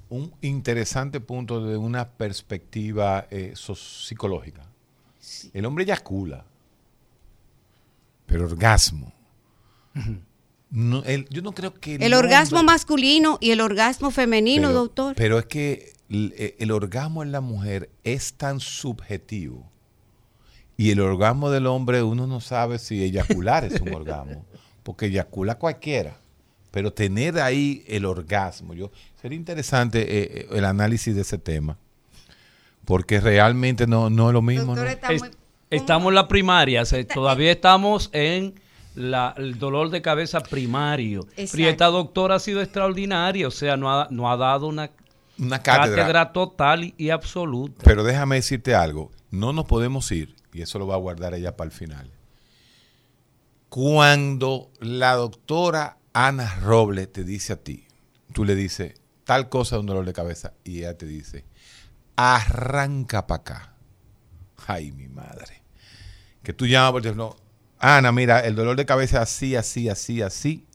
[0.09, 4.63] un interesante punto de una perspectiva eh, psicológica.
[5.53, 6.45] El hombre eyacula,
[8.27, 9.13] pero orgasmo.
[10.77, 14.81] No, el- yo no creo que El orgasmo hombre- masculino y el orgasmo femenino, pero-
[14.81, 15.15] doctor.
[15.17, 19.71] Pero es que el, eh, el orgasmo en la mujer es tan subjetivo.
[20.77, 24.45] Y el orgasmo del hombre, uno no sabe si eyacular es un orgasmo.
[24.83, 26.17] Porque eyacula cualquiera.
[26.73, 28.91] Pero tener ahí el orgasmo, yo
[29.23, 31.79] sería interesante eh, eh, el análisis de ese tema.
[32.85, 34.75] Porque realmente no, no es lo mismo.
[34.75, 34.91] Doctor, ¿no?
[34.91, 35.31] está Es- muy-
[35.71, 38.55] estamos en la primaria, o sea, todavía estamos en
[38.95, 41.27] la- el dolor de cabeza primario.
[41.37, 41.61] Exacto.
[41.63, 44.91] Y esta doctora ha sido extraordinaria, o sea, no ha, no ha dado una
[45.39, 46.33] Una cátedra, cátedra.
[46.33, 47.83] total y, y absoluta.
[47.85, 51.57] Pero déjame decirte algo, no nos podemos ir, y eso lo va a guardar ella
[51.57, 52.11] para el final.
[53.69, 57.87] Cuando la doctora Ana Robles te dice a ti,
[58.33, 61.45] tú le dices tal cosa de un dolor de cabeza, y ella te dice,
[62.15, 63.75] arranca para acá.
[64.67, 65.63] Ay, mi madre.
[66.43, 67.37] Que tú llamas por teléfono,
[67.97, 70.67] Ana, mira, el dolor de cabeza es así, así, así, así.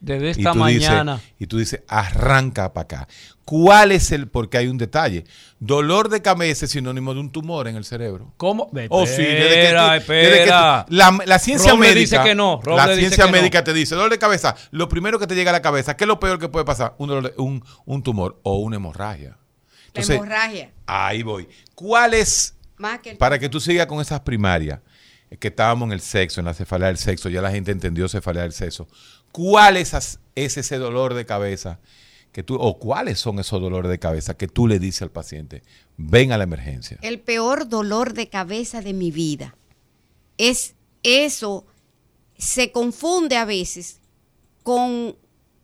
[0.00, 1.20] Desde Y esta dices- mañana.
[1.38, 3.08] y tú dices, arranca para acá.
[3.44, 4.28] ¿Cuál es el?
[4.28, 5.24] Porque hay un detalle.
[5.58, 8.32] Dolor de cabeza es sinónimo de un tumor en el cerebro.
[8.36, 8.70] ¿Cómo?
[8.88, 10.86] Oh, sí, desde que tú- Espera, desde que tú- espera.
[10.88, 12.00] la, la ciencia Roble médica.
[12.18, 13.32] dice que no, Roble la dice ciencia no.
[13.32, 16.04] médica te dice, dolor de cabeza, lo primero que te llega a la cabeza, ¿qué
[16.04, 16.94] es lo peor que puede pasar?
[16.98, 19.36] Un, dolor de- un, un tumor o una hemorragia.
[19.94, 20.70] la hemorragia.
[20.86, 21.48] ahí voy.
[21.74, 24.80] ¿Cuál es Más que el- para que tú sigas con esas primarias,
[25.30, 28.08] es que estábamos en el sexo, en la cefalea del sexo, ya la gente entendió
[28.08, 28.88] cefalea del sexo.
[29.30, 29.94] ¿Cuál es,
[30.34, 31.78] es ese dolor de cabeza
[32.32, 35.62] que tú, o cuáles son esos dolores de cabeza que tú le dices al paciente?
[35.96, 36.98] Ven a la emergencia.
[37.02, 39.56] el peor dolor de cabeza de mi vida.
[40.36, 41.64] Es eso
[42.36, 44.00] se confunde a veces
[44.64, 45.16] con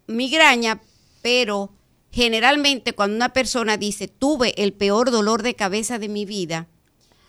[0.07, 0.81] migraña,
[1.23, 1.73] pero
[2.13, 6.69] generalmente cuando una persona dice tuve el peor dolor de cabeza de mi vida,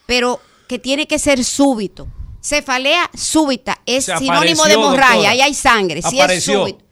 [0.05, 2.07] pero que tiene que ser súbito.
[2.47, 5.29] Cefalea súbita es Se sinónimo de hemorragia, doctora.
[5.31, 6.59] ahí hay sangre, si es Apareció.
[6.61, 6.85] súbito.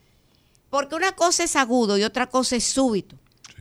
[0.70, 3.16] Porque una cosa es agudo y otra cosa es súbito.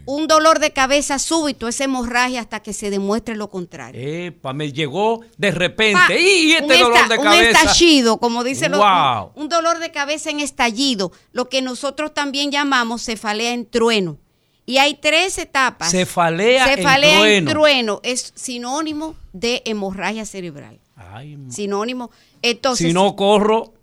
[0.06, 4.00] Un dolor de cabeza súbito es hemorragia hasta que se demuestre lo contrario.
[4.04, 5.98] Epa, me llegó de repente.
[6.08, 7.50] Pa, y este un dolor esta- de Un cabeza.
[7.62, 8.80] estallido, como dicen los.
[8.80, 9.30] Wow.
[9.36, 14.18] Un, un dolor de cabeza en estallido, lo que nosotros también llamamos cefalea en trueno.
[14.66, 15.90] Y hay tres etapas.
[15.92, 17.50] Cefalea en Cefalea en trueno.
[17.52, 20.80] trueno es sinónimo de hemorragia cerebral.
[20.96, 22.10] Ay, Sinónimo.
[22.42, 23.74] Entonces, si no corro,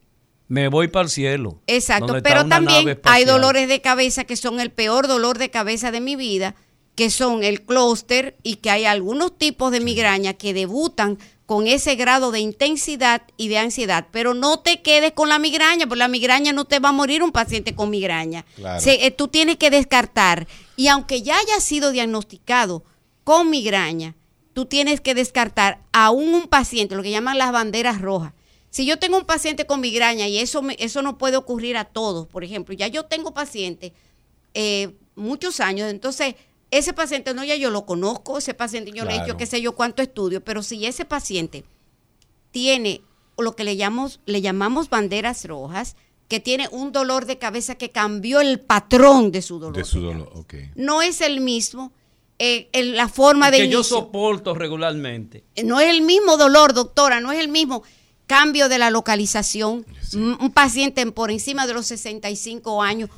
[0.47, 1.59] me voy para el cielo.
[1.68, 6.01] Exacto, pero también hay dolores de cabeza que son el peor dolor de cabeza de
[6.01, 6.55] mi vida,
[6.95, 11.95] que son el clúster y que hay algunos tipos de migraña que debutan con ese
[11.95, 16.07] grado de intensidad y de ansiedad, pero no te quedes con la migraña, porque la
[16.07, 18.45] migraña no te va a morir un paciente con migraña.
[18.55, 18.80] Claro.
[18.80, 20.47] Se- eh, tú tienes que descartar
[20.78, 22.84] y aunque ya haya sido diagnosticado
[23.26, 24.16] con migraña,
[24.54, 28.34] tú tienes que descartar aún un paciente, lo que llaman las banderas rojas.
[28.70, 31.86] Si yo tengo un paciente con migraña y eso, me- eso no puede ocurrir a
[31.86, 33.91] todos, por ejemplo, ya yo tengo pacientes
[34.54, 36.36] eh, muchos años, entonces
[36.72, 39.62] ese paciente no ya yo lo conozco, ese paciente yo le he hecho qué sé
[39.62, 41.66] yo cuánto estudio, pero si ese paciente
[42.52, 43.02] tiene
[43.38, 45.95] lo que le llamamos, le llamamos banderas rojas,
[46.28, 49.76] que tiene un dolor de cabeza que cambió el patrón de su dolor.
[49.76, 50.45] De su de dolor.
[50.76, 51.91] No es el mismo,
[52.44, 55.44] eh, en la forma de que yo soporto regularmente.
[55.64, 57.84] No es el mismo dolor, doctora, no es el mismo
[58.26, 59.86] cambio de la localización.
[60.16, 63.10] Un un paciente por encima de los 65 años.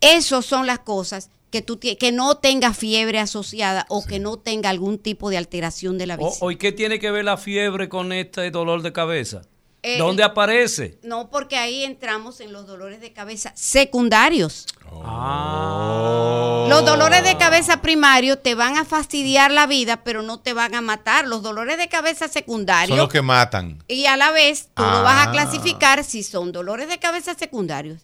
[0.00, 4.68] Esas son las cosas que tú que no tenga fiebre asociada o que no tenga
[4.68, 6.36] algún tipo de alteración de la O, visión.
[6.40, 9.42] o, ¿y qué tiene que ver la fiebre con este dolor de cabeza?
[9.88, 10.98] Eh, ¿Dónde aparece?
[11.04, 14.66] No, porque ahí entramos en los dolores de cabeza secundarios.
[15.04, 16.66] Ah.
[16.68, 20.74] Los dolores de cabeza primarios te van a fastidiar la vida, pero no te van
[20.74, 21.28] a matar.
[21.28, 23.82] Los dolores de cabeza secundarios Son los que matan.
[23.86, 25.28] Y a la vez tú lo vas Ah.
[25.28, 28.02] a clasificar si son dolores de cabeza secundarios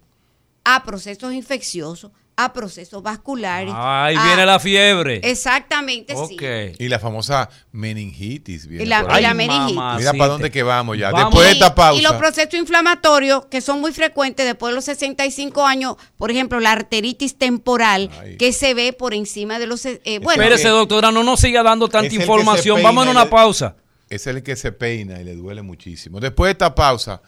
[0.64, 3.72] a procesos infecciosos, a procesos vasculares.
[3.76, 5.20] Ahí a- viene la fiebre.
[5.22, 6.37] Exactamente, sí.
[6.78, 8.66] Y la famosa meningitis.
[8.66, 9.22] viene Y la- por y ahí.
[9.22, 9.76] la Ay, meningitis.
[9.76, 10.12] mamacita.
[10.12, 11.11] Mira para dónde que vamos ya.
[11.11, 11.30] Vamos.
[11.30, 12.01] Después de esta pausa.
[12.01, 16.59] Y los procesos inflamatorios que son muy frecuentes después de los 65 años, por ejemplo,
[16.61, 18.37] la arteritis temporal, Ay.
[18.39, 19.85] que se ve por encima de los...
[19.87, 22.83] eh, bueno, Espérese, doctora, no nos siga dando tanta información.
[22.83, 23.76] Vámonos a una pausa.
[24.09, 26.20] es el que se peina y le duele muchísimo.
[26.20, 27.22] Después de esta pausa,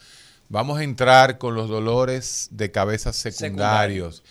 [0.50, 4.22] vamos a entrar con los dolores de cabeza secundarios.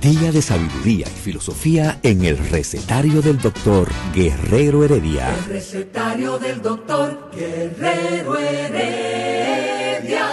[0.00, 5.34] Día de sabiduría y filosofía en el recetario del doctor Guerrero Heredia.
[5.34, 10.28] El recetario del doctor Guerrero Heredia.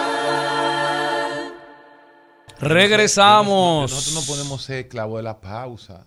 [2.60, 3.90] Regresamos.
[3.90, 6.06] Nosotros no podemos ser esclavos de la pausa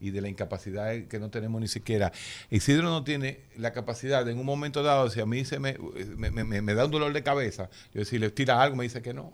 [0.00, 2.12] y de la incapacidad que no tenemos ni siquiera.
[2.50, 5.78] Isidro no tiene la capacidad de en un momento dado, si a mí se me,
[6.16, 9.14] me, me- me da un dolor de cabeza, yo decirle, tira algo, me dice que
[9.14, 9.32] no.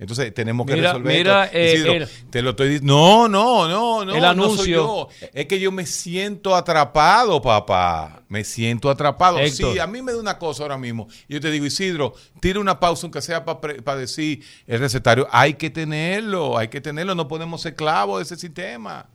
[0.00, 1.56] Entonces tenemos que Mira, resolver mira, esto.
[1.58, 2.94] eh, Isidro, el- te lo estoy diciendo.
[2.94, 4.14] No, no, no, no.
[4.14, 4.64] El no soy anuncio.
[4.66, 5.08] yo.
[5.34, 8.22] Es que yo me siento atrapado, papá.
[8.28, 9.38] Me siento atrapado.
[9.38, 9.74] Héctor.
[9.74, 11.06] Sí, a mí me da una cosa ahora mismo.
[11.28, 15.28] Yo te digo, Isidro, tira una pausa, aunque sea para decir el recetario.
[15.30, 17.14] Hay que tenerlo, hay que tenerlo.
[17.14, 19.06] No podemos ser clavos de ese sistema.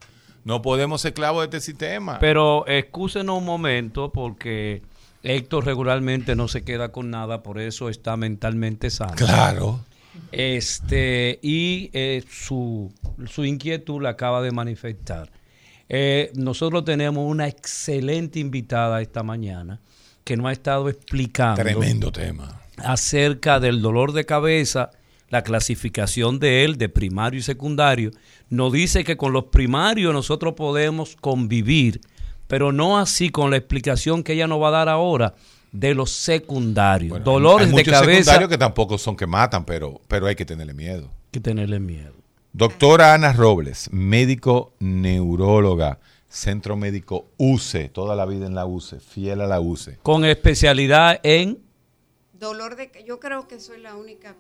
[0.44, 2.20] No podemos ser clavos de este sistema.
[2.20, 4.84] Pero excúsenos un momento porque
[5.24, 9.14] Héctor regularmente no se queda con nada, por eso está mentalmente sano.
[9.16, 9.80] claro.
[10.32, 12.92] Este, y eh, su,
[13.28, 15.32] su inquietud la acaba de manifestar.
[15.88, 19.80] Eh, nosotros tenemos una excelente invitada esta mañana
[20.24, 22.62] que nos ha estado explicando Tremendo tema.
[22.78, 24.90] acerca del dolor de cabeza,
[25.30, 28.12] la clasificación de él de primario y secundario,
[28.50, 32.02] nos dice que con los primarios nosotros podemos convivir,
[32.48, 35.36] pero no así con la explicación que ella nos va a dar ahora
[35.80, 37.10] de los secundarios.
[37.10, 40.36] Bueno, Dolores hay de muchos cabeza secundarios que tampoco son que matan, pero, pero hay
[40.36, 41.10] que tenerle miedo.
[41.32, 42.14] que tenerle miedo.
[42.54, 46.00] Doctora Ana Robles, médico neuróloga,
[46.30, 49.98] centro médico UCE, toda la vida en la UCE, fiel a la UCE.
[50.04, 51.60] Con especialidad en
[52.40, 52.92] dolor de...
[53.06, 54.36] Yo creo que soy la única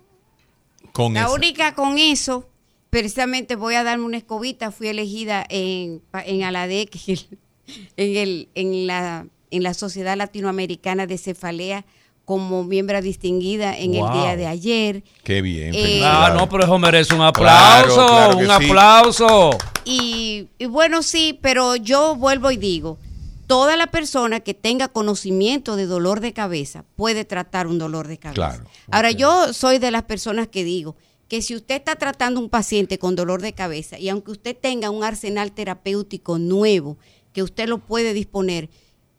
[0.94, 2.48] Con La esa- única con eso,
[2.90, 9.28] precisamente voy a darme una escobita, fui elegida en, en Aladec, en, el, en, la,
[9.56, 11.86] en la Sociedad Latinoamericana de Cefalea,
[12.26, 14.08] como miembro distinguida en Wow.
[14.08, 15.03] el día de ayer.
[15.24, 15.74] Qué bien.
[15.76, 16.01] Eh.
[16.03, 18.51] Ah, no, pero eso merece un aplauso, claro un sí.
[18.51, 19.49] aplauso.
[19.86, 22.97] Y, y bueno, sí, pero yo vuelvo y digo,
[23.45, 28.18] toda la persona que tenga conocimiento de dolor de cabeza puede tratar un dolor de
[28.18, 28.36] cabeza.
[28.36, 30.95] Claro, Ahora, yo soy de las personas que digo
[31.28, 34.89] que si usted está tratando un paciente con dolor de cabeza y aunque usted tenga
[34.89, 36.97] un arsenal terapéutico nuevo
[37.34, 38.70] que usted lo puede disponer,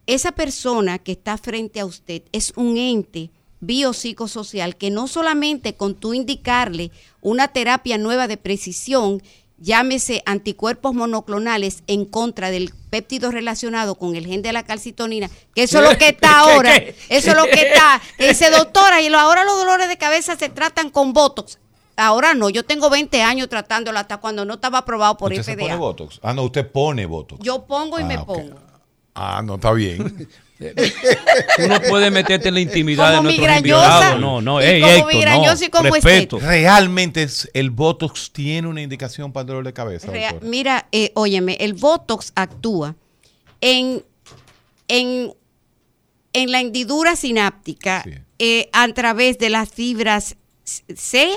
[0.07, 3.31] esa persona que está frente a usted es un ente
[3.61, 6.91] biopsicosocial que no solamente con tú indicarle
[7.21, 9.23] una terapia nueva de precisión,
[9.59, 15.63] llámese anticuerpos monoclonales en contra del péptido relacionado con el gen de la calcitonina, que
[15.65, 19.09] eso es lo que está ahora, eso es lo que está, que dice doctora, y
[19.09, 21.59] lo- ahora los dolores de cabeza se tratan con Botox.
[21.99, 25.53] Ahora no, yo tengo 20 años tratándolo hasta cuando no estaba aprobado por ¿Usted se
[25.57, 25.77] pone FDA.
[25.79, 26.21] Botox?
[26.23, 27.43] Ah, no, usted pone Botox.
[27.43, 28.27] Yo pongo y Ah, me ok.
[28.27, 28.61] pongo.
[29.17, 30.29] Ah, no, está bien.
[30.59, 34.21] Tú no puedes meterte en la intimidad Como de nuestros invitados.
[34.21, 36.39] No, no, ey, como Héctor, no, y como respeto.
[36.39, 40.11] Realmente es- el Botox tiene una indicación para el dolor de cabeza.
[40.43, 42.97] Mira, eh, óyeme, el Botox actúa
[43.61, 44.03] en,
[44.89, 45.35] en,
[46.33, 48.13] en la hendidura sináptica Sí.
[48.39, 51.29] eh, a través de las fibras C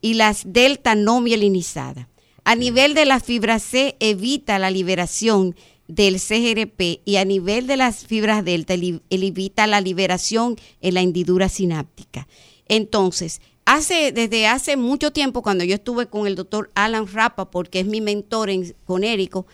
[0.00, 2.08] y las delta no mielinizadas.
[2.44, 5.54] A nivel de las fibras C evita la liberación
[5.88, 8.74] del CGRP y a nivel de las fibras delta
[9.10, 12.26] evita la liberación en la hendidura sináptica.
[12.66, 17.80] Entonces, hace, desde hace mucho tiempo, cuando yo estuve con el doctor Alan Rapa, porque
[17.80, 19.46] es mi mentor en Conérico,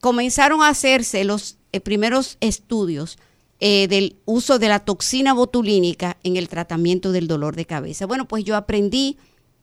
[0.00, 3.18] comenzaron a hacerse los eh, primeros estudios
[3.58, 8.06] eh, del uso de la toxina botulínica en el tratamiento del dolor de cabeza.
[8.06, 9.16] Bueno, pues yo aprendí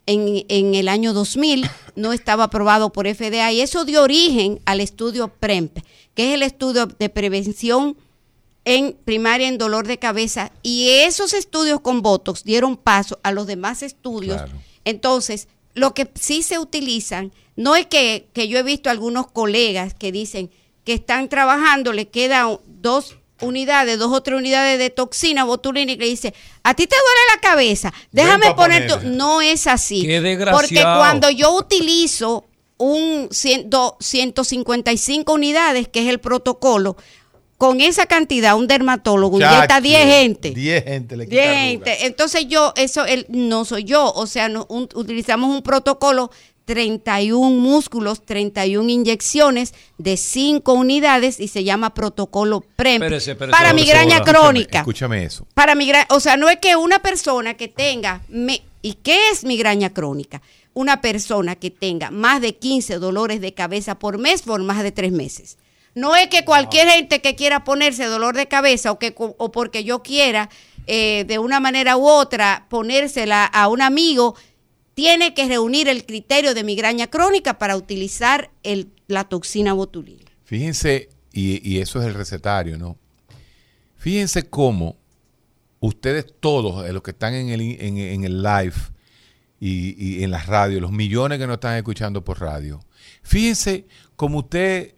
[0.05, 4.81] en, en el año 2000, no estaba aprobado por FDA y eso dio origen al
[4.81, 5.79] estudio PREMP,
[6.13, 7.97] que es el estudio de prevención
[8.65, 13.47] en primaria en dolor de cabeza y esos estudios con Botox dieron paso a los
[13.47, 14.37] demás estudios.
[14.37, 14.53] Claro.
[14.85, 19.93] Entonces, lo que sí se utilizan, no es que, que yo he visto algunos colegas
[19.93, 20.49] que dicen
[20.83, 26.09] que están trabajando, le quedan dos unidades, dos o tres unidades de toxina botulínica y
[26.09, 26.33] dice,
[26.63, 28.95] a ti te duele la cabeza, déjame poner tu-".
[28.95, 29.17] ponerla.
[29.17, 30.01] No es así.
[30.03, 32.45] Qué Porque cuando yo utilizo
[32.77, 36.97] un cien- do- 155 unidades, que es el protocolo,
[37.57, 40.51] con esa cantidad, un dermatólogo inyecta 10 gente.
[40.51, 42.05] 10 gente le 10 gente.
[42.05, 46.29] Entonces yo, eso el, no soy yo, o sea, no, un- utilizamos un protocolo
[46.65, 53.73] 31 músculos, 31 inyecciones de 5 unidades y se llama protocolo PREM Espérese, espérese, para
[53.73, 54.79] migraña crónica.
[54.79, 55.45] Escúchame eso.
[55.53, 59.43] Para migra o sea, no es que una persona que tenga, me- ¿y qué es
[59.43, 60.41] migraña crónica?
[60.73, 64.91] Una persona que tenga más de 15 dolores de cabeza por mes por más de
[64.91, 65.57] 3 meses.
[65.95, 69.83] No es que cualquier gente que quiera ponerse dolor de cabeza o, que, o porque
[69.83, 70.49] yo quiera
[70.87, 74.35] eh, de una manera u otra ponérsela a un amigo,
[74.93, 78.51] tiene que reunir el criterio de migraña crónica para utilizar
[79.07, 80.31] la toxina botulina.
[80.43, 82.97] Fíjense, y, eso es el recetario, ¿no?
[83.95, 84.97] Fíjense cómo
[85.79, 88.75] ustedes todos, eh, los que están en el, en, el live
[89.59, 92.81] y, en las radios, los millones que nos están escuchando por radio,
[93.23, 94.93] fíjense cómo usted,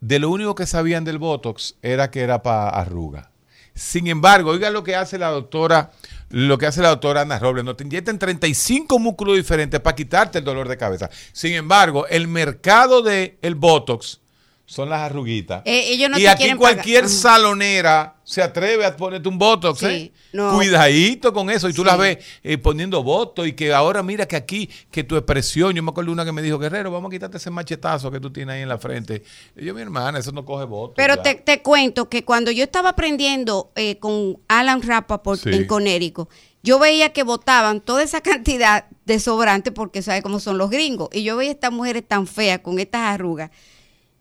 [0.00, 3.32] de lo único que sabían del Botox era que era para arruga.
[3.74, 5.90] Sin embargo, oiga lo que hace la doctora,
[6.34, 10.38] lo que hace la doctora Ana Robles, no te inyectan 35 músculos diferentes para quitarte
[10.38, 11.08] el dolor de cabeza.
[11.32, 14.20] Sin embargo, el mercado del el Botox
[14.66, 15.62] son las arruguitas.
[15.66, 17.10] Eh, ellos no y te aquí cualquier pagar.
[17.10, 20.12] Salonera se atreve a ponerte un Botox, Sí, ¿eh?
[20.32, 20.54] no.
[20.54, 21.68] Cuidadito con eso.
[21.68, 21.86] Y tú Sí.
[21.86, 25.82] las ves eh, poniendo Botox y que ahora mira que aquí, que tu expresión, yo
[25.82, 28.54] me acuerdo una que me dijo, Guerrero, vamos a quitarte ese machetazo que tú tienes
[28.54, 29.22] ahí en la frente.
[29.56, 30.96] Y yo, mi hermana, eso no coge Botox.
[30.96, 31.22] Pero ya".
[31.22, 35.50] te, te cuento que cuando yo estaba aprendiendo eh, con Alan Rappaport Sí.
[35.50, 36.28] en Conérico,
[36.62, 41.10] yo veía que botaban toda esa cantidad de sobrante porque sabe cómo son los gringos.
[41.12, 43.50] Y yo veía estas mujeres tan feas con estas arrugas.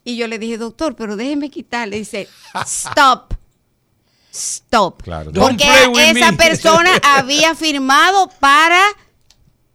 [0.04, 1.97] Y yo le dije, doctor, pero déjeme quitarle.
[1.97, 2.28] Dice,
[2.66, 3.34] stop.
[4.32, 5.04] Stop.
[5.04, 5.32] Claro.
[5.32, 5.64] Porque
[6.10, 6.38] esa me.
[6.38, 8.82] persona había firmado para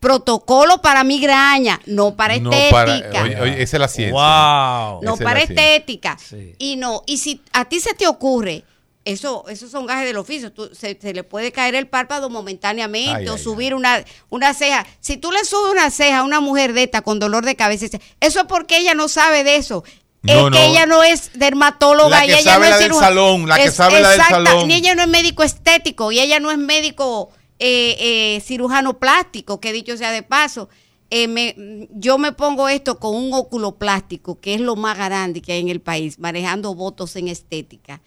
[0.00, 3.10] protocolo para migraña, no para No estética.
[3.10, 4.12] para- oye, oye, esa es la ciencia.
[4.12, 5.02] Wow.
[5.02, 5.74] No Esa es para ciencia.
[5.74, 6.18] estética.
[6.18, 6.54] Sí.
[6.58, 8.64] Y no, y si a ti se te ocurre,
[9.04, 13.10] eso, esos son gajes del oficio, tú- se, se le puede caer el párpado momentáneamente
[13.22, 14.86] Ay, o ay, subir una, una ceja.
[15.00, 17.86] Si tú le subes una ceja a una mujer de esta con dolor de cabeza,
[18.20, 19.82] eso es porque ella no sabe de eso.
[20.22, 20.50] No, es no.
[20.50, 23.06] que ella no es dermatóloga La que y ella sabe no es la del cirujana.
[23.08, 24.68] salón, la que Es- sabe la del salón.
[24.68, 27.96] Ni ella no es médico estético y ella no es médico eh,
[28.36, 30.68] eh, cirujano plástico, que dicho sea de paso.
[31.10, 31.54] eh, me-
[31.90, 35.60] yo me pongo esto con un óculo plástico, que es lo más grande que hay
[35.60, 38.02] en el país, manejando votos en estética.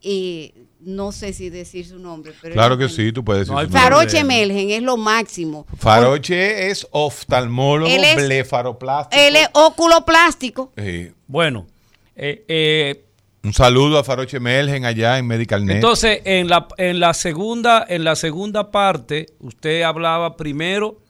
[0.00, 3.52] Y no sé si decir su nombre, pero Claro que sí, tú puedes decir.
[3.52, 3.80] No su nombre.
[3.80, 4.22] Faroche.
[4.24, 5.66] Melgen es lo máximo.
[5.76, 9.20] Faroche es oftalmólogo Él es- blefaroplástico.
[9.20, 10.72] Él es óculo plástico.
[10.76, 11.10] Sí.
[11.26, 11.66] Bueno,
[12.14, 13.04] eh, eh,
[13.42, 15.76] Un saludo a Faroche Melgen allá en Medical Net.
[15.76, 21.00] entonces en la, en la segunda en la segunda parte usted hablaba primero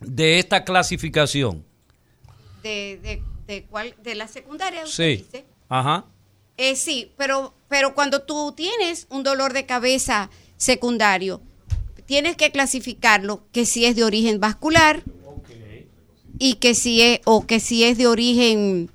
[0.00, 1.64] de esta clasificación.
[2.62, 5.22] De, de, de, cuál, de la secundaria, usted Sí.
[5.22, 5.44] dice.
[5.68, 6.04] Ajá.
[6.56, 11.42] Eh, sí, pero, pero cuando tú tienes un dolor de cabeza secundario,
[12.06, 15.02] tienes que clasificarlo que si es de origen vascular
[16.38, 18.92] y que si es, o que si es de origen,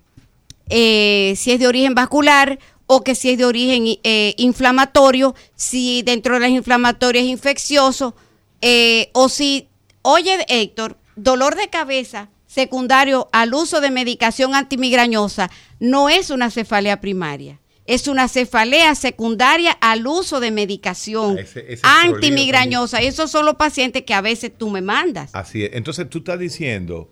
[0.70, 6.02] eh, si es de origen vascular o que si es de origen eh, inflamatorio, si
[6.04, 8.16] dentro de las inflamatorias es infeccioso,
[8.62, 9.68] eh, o si,
[10.04, 15.52] oye Héctor, dolor de cabeza secundario al uso de medicación antimigrañosa
[15.82, 17.60] no es una cefalea primaria.
[17.90, 23.02] Es una cefalea secundaria al uso de medicación Ah, ese- ese es antimigrañosa.
[23.02, 25.32] Y esos son los pacientes que a veces tú me mandas.
[25.34, 25.72] Así es.
[25.74, 27.10] Entonces tú estás diciendo,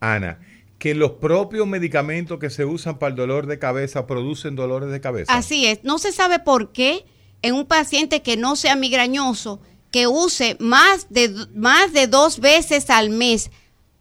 [0.00, 0.38] Ana,
[0.78, 5.00] que los propios medicamentos que se usan para el dolor de cabeza producen dolores de
[5.00, 5.32] cabeza.
[5.34, 5.84] Así es.
[5.84, 7.04] No se sabe por qué
[7.42, 9.60] en un paciente que no sea migrañoso,
[9.90, 13.50] que use más de, más de dos veces al mes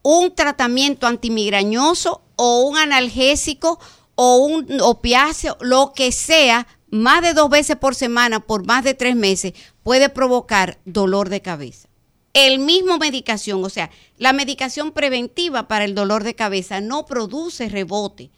[0.01, 3.79] un tratamiento antimigrañoso o un analgésico
[4.21, 8.93] o un opiáceo, lo que sea, más de dos veces por semana por más de
[8.93, 11.87] tres meses, puede provocar dolor de cabeza.
[12.33, 17.69] El mismo medicación, o sea, la medicación preventiva para el dolor de cabeza no produce
[17.69, 18.29] rebote.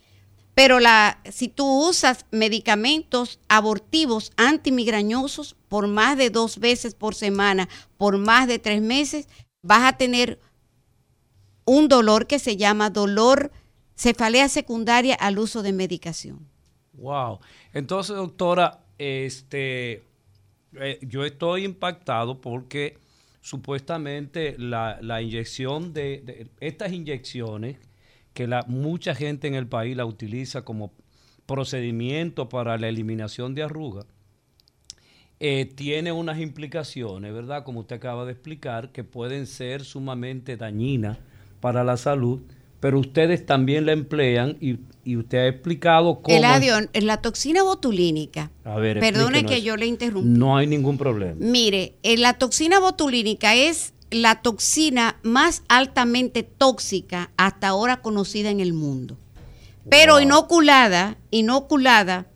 [0.53, 7.67] Pero la, si tú usas medicamentos abortivos antimigrañosos por más de dos veces por semana,
[7.97, 9.27] por más de tres meses,
[9.63, 10.39] vas a tener
[11.65, 13.51] un dolor que se llama dolor
[14.01, 16.39] cefalea secundaria al uso de medicación.
[16.93, 17.39] Wow.
[17.71, 20.03] Entonces, doctora, este,
[20.73, 22.97] eh, yo estoy impactado porque
[23.41, 27.77] supuestamente la, inyección de, estas inyecciones
[28.33, 30.91] que mucha gente en el país la utiliza como
[31.45, 34.05] procedimiento para la eliminación de arrugas,
[35.39, 37.63] eh, tiene unas implicaciones, ¿verdad?
[37.63, 41.19] Como usted acaba de explicar, que pueden ser sumamente dañinas
[41.59, 42.41] para la salud,
[42.81, 46.35] pero ustedes también la emplean y, y usted ha explicado cómo...
[46.35, 50.27] Eladio, la toxina botulínica, A ver, perdone que yo le interrumpa.
[50.27, 51.35] No hay ningún problema.
[51.39, 58.59] Mire, eh, la toxina botulínica es la toxina más altamente tóxica hasta ahora conocida en
[58.59, 59.15] el mundo.
[59.89, 60.21] Pero Wow.
[60.23, 62.27] inoculada, inoculada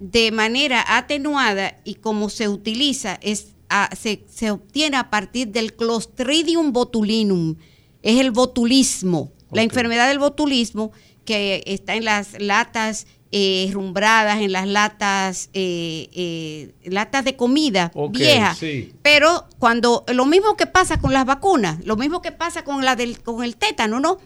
[0.00, 5.74] de manera atenuada y como se utiliza, es, a- se, se obtiene a partir del
[5.74, 7.56] Clostridium botulinum.
[8.02, 10.92] Es el botulismo, la enfermedad del botulismo
[11.24, 17.90] que está en las latas eh, rumbradas, en las latas, eh, eh, latas de comida
[17.94, 18.54] Ok, vieja.
[18.54, 18.92] sí.
[19.02, 22.94] Pero cuando, lo mismo que pasa con las vacunas, lo mismo que pasa con la
[22.96, 24.18] del, con el tétano, ¿no?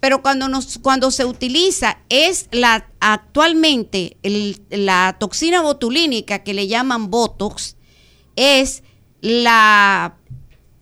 [0.00, 6.66] Pero cuando nos, cuando se utiliza es la actualmente el- la toxina botulínica que le
[6.68, 7.76] llaman Botox,
[8.36, 8.82] es
[9.20, 10.16] la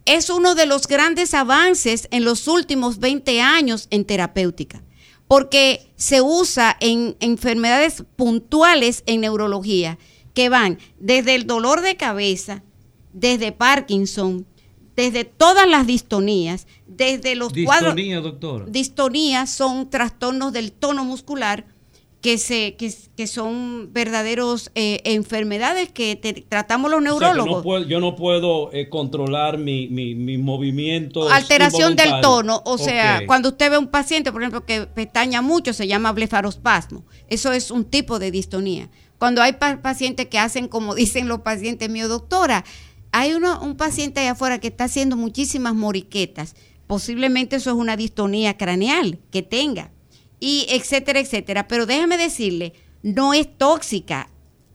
[0.05, 4.83] es uno de los grandes avances en los últimos 20 años en terapéutica,
[5.29, 9.99] porque se usa en enfermedades puntuales en neurología,
[10.35, 12.63] que van desde el dolor de cabeza,
[13.13, 14.47] desde Parkinson,
[14.97, 17.95] desde todas las distonías, desde los cuadros...
[17.95, 18.65] Distonía, doctora.
[18.69, 21.67] Distonías son trastornos del tono muscular
[22.25, 27.19] que, se, que, que son verdaderos eh, enfermedades que te- tratamos los O sea, que
[27.35, 27.57] neurólogos.
[27.59, 31.29] no puedo- yo no puedo eh, controlar mi, mi, mi movimiento.
[31.31, 35.43] alteración del tono, o sea, cuando usted ve a un paciente, por ejemplo, que pestaña
[35.43, 37.05] mucho, se llama blefarospasmo.
[37.29, 38.89] Eso es un tipo de distonía.
[39.19, 42.65] Cuando hay pa- pacientes que hacen como dicen los pacientes míos, doctora,
[43.13, 46.57] hay uno, un paciente allá afuera que está haciendo muchísimas moriquetas.
[46.87, 49.91] Posiblemente eso es una distonía craneal que tenga,
[50.41, 51.69] y etcétera, etcétera.
[51.69, 52.73] Pero déjeme decirle,
[53.03, 54.29] no es tóxica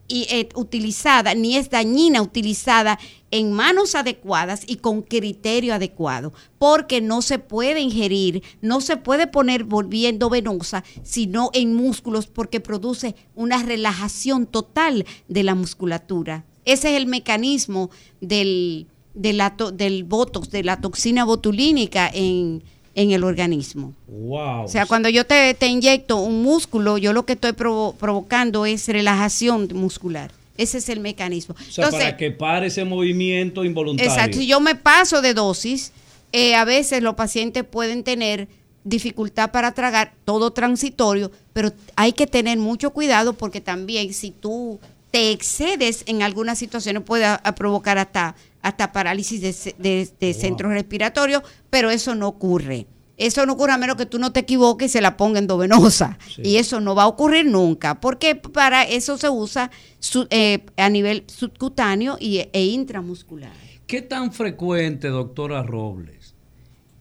[0.10, 3.00] y eh, utilizada, ni es dañina utilizada
[3.32, 9.28] en manos adecuadas y con criterio adecuado, porque no se puede ingerir, no se puede
[9.28, 16.44] poner volviendo venosa, sino en músculos, porque produce una relajación total de la musculatura.
[16.66, 22.64] Ese es el mecanismo del, de la del botox, de la toxina botulínica en,
[22.96, 23.94] en el organismo.
[24.08, 24.64] Wow.
[24.66, 28.66] O sea, cuando yo te, te inyecto un músculo, yo lo que estoy provo- provocando
[28.66, 30.32] es relajación muscular.
[30.58, 31.56] Ese es el mecanismo.
[31.68, 34.12] O sea, para que pare ese movimiento involuntario.
[34.12, 35.94] exacto, si yo me paso de dosis,
[36.34, 38.48] eh, a veces los pacientes pueden tener
[38.84, 44.80] dificultad para tragar, todo transitorio, pero hay que tener mucho cuidado porque también si tú
[45.12, 50.10] te excedes en algunas situaciones puede a- a provocar hasta, hasta parálisis de, ce- de-
[50.20, 52.88] de centro respiratorio, pero eso no ocurre.
[53.18, 56.18] Eso no ocurre a menos que tú no te equivoques y se la ponga endovenosa.
[56.34, 56.42] Sí.
[56.46, 60.90] Y eso no va a ocurrir nunca, porque para eso se usa su- eh, a
[60.90, 63.52] nivel subcutáneo y, e intramuscular.
[63.88, 66.34] ¿Qué tan frecuente, doctora Robles,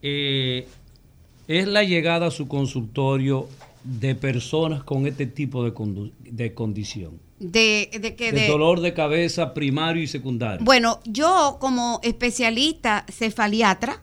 [0.03, 0.67] eh,
[1.47, 3.49] es la llegada a su consultorio
[3.85, 7.21] de personas con este tipo de condición?
[7.41, 10.65] De, de que De de- dolor de cabeza primario y secundario.
[10.65, 14.03] Bueno, yo como especialista cefaliatra,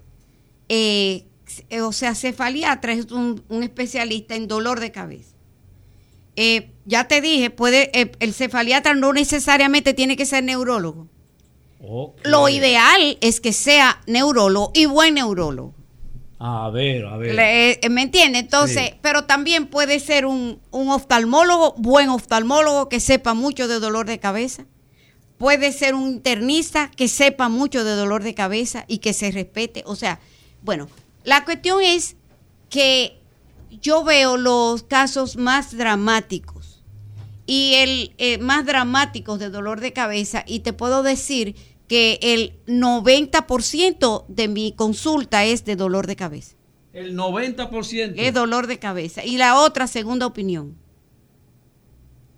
[0.70, 5.36] eh, c- o sea, cefaliatra es un, un especialista en dolor de cabeza.
[6.38, 11.08] Eh, ya te dije, puede, eh, el cefaliatra no necesariamente tiene que ser neurólogo.
[11.82, 12.20] Ok.
[12.24, 15.74] Lo ideal es que sea neurólogo y buen neurólogo.
[16.40, 17.34] A ver, a ver.
[17.34, 18.40] Le- eh, ¿Me entiende?
[18.40, 18.96] Entonces, Sí.
[19.02, 24.20] pero también puede ser un, un oftalmólogo, buen oftalmólogo que sepa mucho de dolor de
[24.20, 24.66] cabeza.
[25.38, 29.84] Puede ser un internista que sepa mucho de dolor de cabeza y que se respete.
[29.86, 30.20] O sea,
[30.62, 30.90] bueno,
[31.24, 32.16] la cuestión es
[32.70, 33.18] que
[33.82, 36.84] yo veo los casos más dramáticos
[37.46, 41.56] y el eh, más dramáticos de dolor de cabeza y te puedo decir
[41.88, 46.56] que el 90% de mi consulta es de dolor de cabeza.
[46.94, 48.14] El 90%.
[48.18, 49.24] Es dolor de cabeza.
[49.26, 50.76] Y la otra, segunda opinión.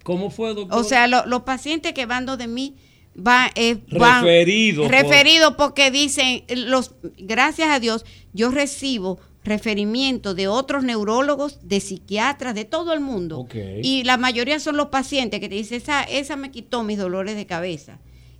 [0.03, 0.79] ¿Cómo fue, doctor?
[0.79, 2.75] O sea, lo- los pacientes que van de mí
[3.15, 10.33] va, eh, van Referido por- referido porque dicen los gracias a Dios yo recibo referimiento
[10.33, 13.39] de otros neurólogos, de psiquiatras, de todo el mundo.
[13.39, 13.55] Ok.
[13.81, 17.35] Y la mayoría son los pacientes que te dicen, esa, esa me quitó mis dolores
[17.37, 17.99] de cabeza.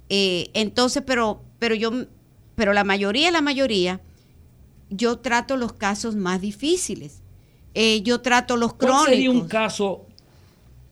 [0.10, 1.92] Eh, entonces, pero, pero yo,
[2.56, 4.02] pero la mayoría, la mayoría,
[4.90, 7.22] yo trato los casos más difíciles.
[7.74, 9.10] Eh, yo trato los ¿Cuál crónicos.
[9.10, 10.08] sería un caso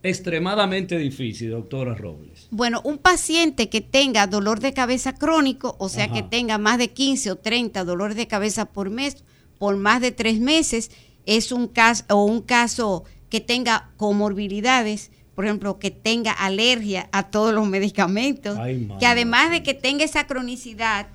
[0.04, 2.48] extremadamente difícil, doctora Robles?
[2.52, 6.14] Bueno, un paciente que tenga dolor de cabeza crónico, o sea, Ajá.
[6.14, 9.24] que tenga más de 15 o 30 dolores de cabeza por mes,
[9.58, 10.92] por más de tres meses,
[11.26, 17.24] es un caso, o un caso que tenga comorbilidades, por ejemplo, que tenga alergia a
[17.24, 21.08] todos los medicamentos, Ay, que además de que tenga esa cronicidad,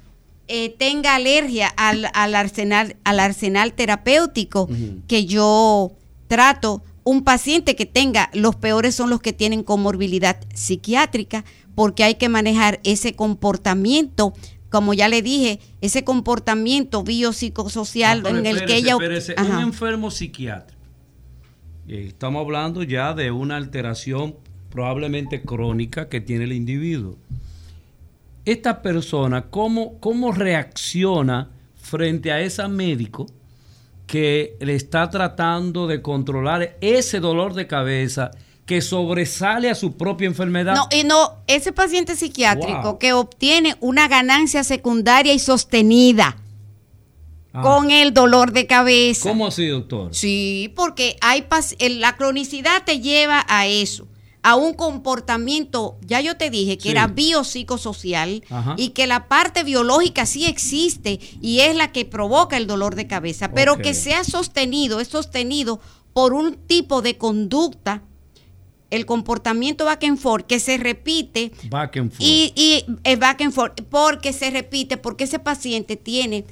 [0.47, 4.69] eh, tenga alergia al, al arsenal, al arsenal terapéutico
[5.09, 5.93] que yo
[6.29, 6.83] trato.
[7.03, 11.45] Un paciente que tenga, los peores son los que tienen comorbilidad psiquiátrica,
[11.75, 14.35] porque hay que manejar ese comportamiento
[14.71, 18.93] como ya le dije, ese comportamiento biopsicosocial Ah, en el que ella...
[18.93, 20.80] espérese, un enfermo psiquiátrico.
[21.91, 24.37] Eh, Estamos hablando ya de una alteración
[24.71, 27.17] probablemente crónica que tiene el individuo.
[28.45, 33.27] Esta persona, ¿cómo, cómo reacciona frente a ese médico
[34.07, 38.31] que le está tratando de controlar ese dolor de cabeza
[38.67, 40.77] que sobresale a su propia enfermedad?
[40.77, 42.99] No, y no, ese paciente psiquiátrico Wow.
[42.99, 46.37] que obtiene una ganancia secundaria y sostenida
[47.53, 49.29] Ah, con el dolor de cabeza.
[49.29, 50.15] ¿Cómo así, doctor?
[50.15, 51.45] Sí, porque hay
[51.99, 54.07] la cronicidad te lleva a eso,
[54.43, 56.89] a un comportamiento, ya yo te dije que Sí.
[56.91, 58.75] era biopsicosocial Ajá.
[58.79, 63.07] y que la parte biológica sí existe y es la que provoca el dolor de
[63.07, 65.81] cabeza, pero que sea sostenido, es sostenido
[66.13, 68.03] por un tipo de conducta,
[68.91, 72.21] el comportamiento back and forth que se repite Back and forth.
[72.23, 76.45] y, y el back and forth, porque se repite, porque ese paciente tiene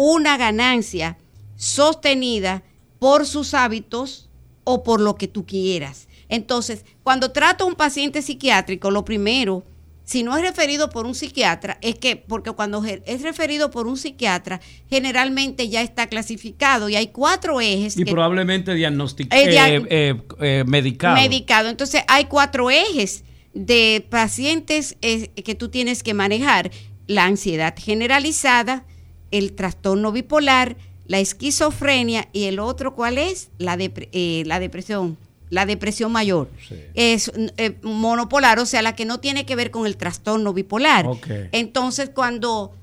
[0.00, 1.18] una ganancia
[1.56, 2.62] sostenida
[2.98, 4.28] por sus hábitos
[4.64, 6.08] o por lo que tú quieras.
[6.28, 9.64] Entonces, cuando trato a un paciente psiquiátrico, lo primero,
[10.04, 13.96] si no es referido por un psiquiatra, es que, porque cuando es referido por un
[13.96, 20.64] psiquiatra, generalmente ya está clasificado y hay cuatro ejes y que probablemente diagnosticado, Eh, dia-
[20.64, 21.16] medicado.
[21.16, 21.68] medicado.
[21.68, 26.70] Entonces, hay cuatro ejes de pacientes eh, que tú tienes que manejar.
[27.06, 28.84] La ansiedad generalizada,
[29.30, 30.76] el trastorno bipolar,
[31.06, 33.50] la esquizofrenia y el otro, ¿cuál es?
[33.58, 35.16] La, eh, la depresión.
[35.50, 36.50] La depresión mayor.
[36.68, 36.74] Sí.
[36.92, 41.06] Es eh, monopolar, o sea, la que no tiene que ver con el trastorno bipolar.
[41.52, 42.74] Entonces, cuando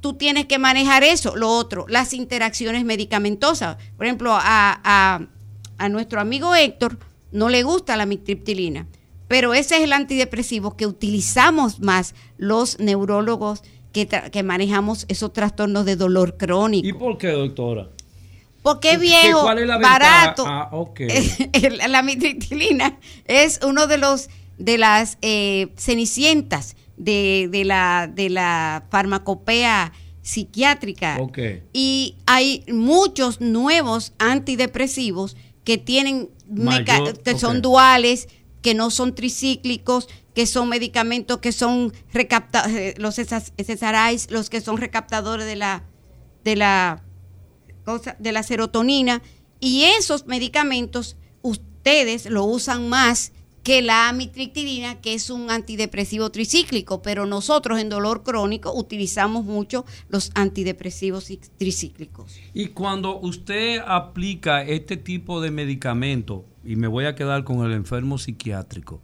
[0.00, 3.76] tú tienes que manejar eso, lo otro, las interacciones medicamentosas.
[3.96, 4.40] Por ejemplo, a,
[4.82, 5.26] a-
[5.78, 6.98] a nuestro amigo Héctor
[7.30, 8.88] no le gusta la mitriptilina,
[9.28, 13.62] pero ese es el antidepresivo que utilizamos más los neurólogos
[13.92, 16.86] que, que manejamos esos trastornos de dolor crónico.
[16.86, 17.88] ¿Y por qué, doctora?
[18.62, 20.44] Porque es ¿Qué- viejo, cuál es la barato.
[20.46, 21.00] Ah, ok.
[21.52, 24.28] El- la mitriptilina es uno de los
[24.58, 29.92] de las eh, cenicientas de, de la de la farmacopea
[30.22, 31.16] psiquiátrica.
[31.20, 31.38] Ok.
[31.72, 38.28] Y hay muchos nuevos antidepresivos que tienen meca- que son duales,
[38.62, 40.08] que no son tricíclicos,
[40.38, 45.82] que son medicamentos que son eh, los SSRIs, los que son recaptadores de la
[46.44, 47.02] de la
[47.84, 49.20] cosa de la serotonina
[49.58, 53.32] y esos medicamentos ustedes lo usan más
[53.64, 59.84] que la amitriptilina, que es un antidepresivo tricíclico, pero nosotros en dolor crónico utilizamos mucho
[60.08, 62.36] los antidepresivos tricíclicos.
[62.54, 67.72] Y cuando usted aplica este tipo de medicamento, y me voy a quedar con el
[67.72, 69.02] enfermo psiquiátrico,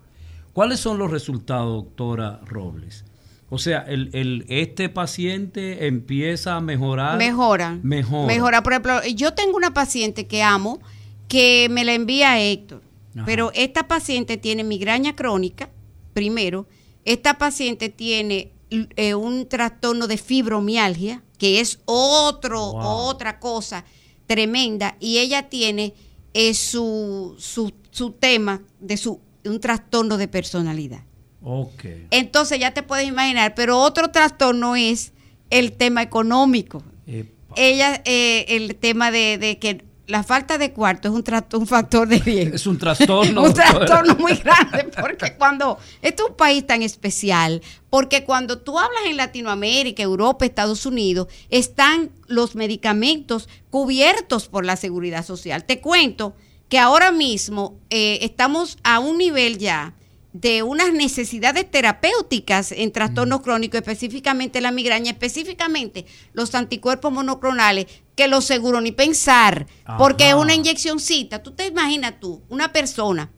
[0.55, 3.05] ¿cuáles son los resultados, doctora Robles?
[3.51, 7.18] O sea, el, el- este paciente empieza a mejorar.
[7.18, 7.81] Mejoran.
[7.85, 8.26] Mejora.
[8.26, 8.62] Mejora.
[8.62, 10.81] Por ejemplo, yo tengo una paciente que amo
[11.28, 12.82] que me la envía Héctor.
[13.14, 13.24] Ajá.
[13.26, 15.68] Pero esta paciente tiene migraña crónica,
[16.14, 16.66] primero.
[17.05, 22.81] Esta paciente tiene eh, un trastorno de fibromialgia, que es otro, Wow.
[22.82, 23.85] otra cosa
[24.26, 24.97] tremenda.
[24.98, 25.94] Y ella tiene
[26.32, 31.02] eh, su, su, su tema de su un trastorno de personalidad.
[31.42, 31.84] Ok.
[32.10, 35.12] Entonces ya te puedes imaginar, pero otro trastorno es
[35.50, 36.82] el tema económico.
[37.06, 37.30] Epa.
[37.56, 41.24] Ella, eh, el tema de, de que la falta de cuarto es un,
[41.60, 42.56] un factor de riesgo.
[42.56, 43.42] Es un trastorno.
[43.44, 48.78] un trastorno muy grande, porque cuando, esto es un país tan especial, porque cuando tú
[48.78, 55.64] hablas en Latinoamérica, Europa, Estados Unidos, están los medicamentos cubiertos por la seguridad social.
[55.64, 56.34] Te cuento
[56.69, 59.95] que ahora mismo eh, estamos a un nivel ya
[60.32, 67.86] de unas necesidades terapéuticas en trastornos crónicos, específicamente la migraña, específicamente los anticuerpos monoclonales,
[68.16, 69.66] que los seguro ni pensar,
[69.99, 71.43] porque es una inyeccióncita.
[71.43, 73.31] Tú te imaginas tú, una persona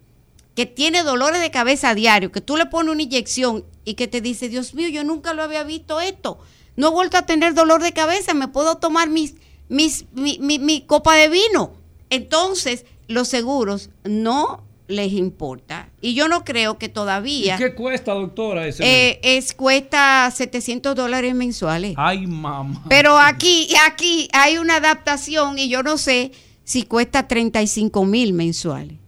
[0.55, 4.09] que tiene dolores de cabeza a diario, que tú le pones una inyección y que
[4.09, 6.39] te dice, Dios mío, yo nunca lo había visto esto.
[6.77, 9.35] No he vuelto a tener dolor de cabeza, me puedo tomar mis,
[9.69, 11.74] mis, mi, mi- mi copa de vino.
[12.09, 15.88] Entonces, los seguros no les importa.
[16.00, 18.66] Y yo no creo que ¿Y todavía qué cuesta, doctora?
[18.66, 21.94] Ese eh, es cuesta 700 dólares mensuales.
[21.96, 22.84] Ay, mamá.
[22.88, 26.32] Pero aquí, aquí hay una adaptación y yo no sé
[26.64, 28.98] si cuesta 35 mil mensuales.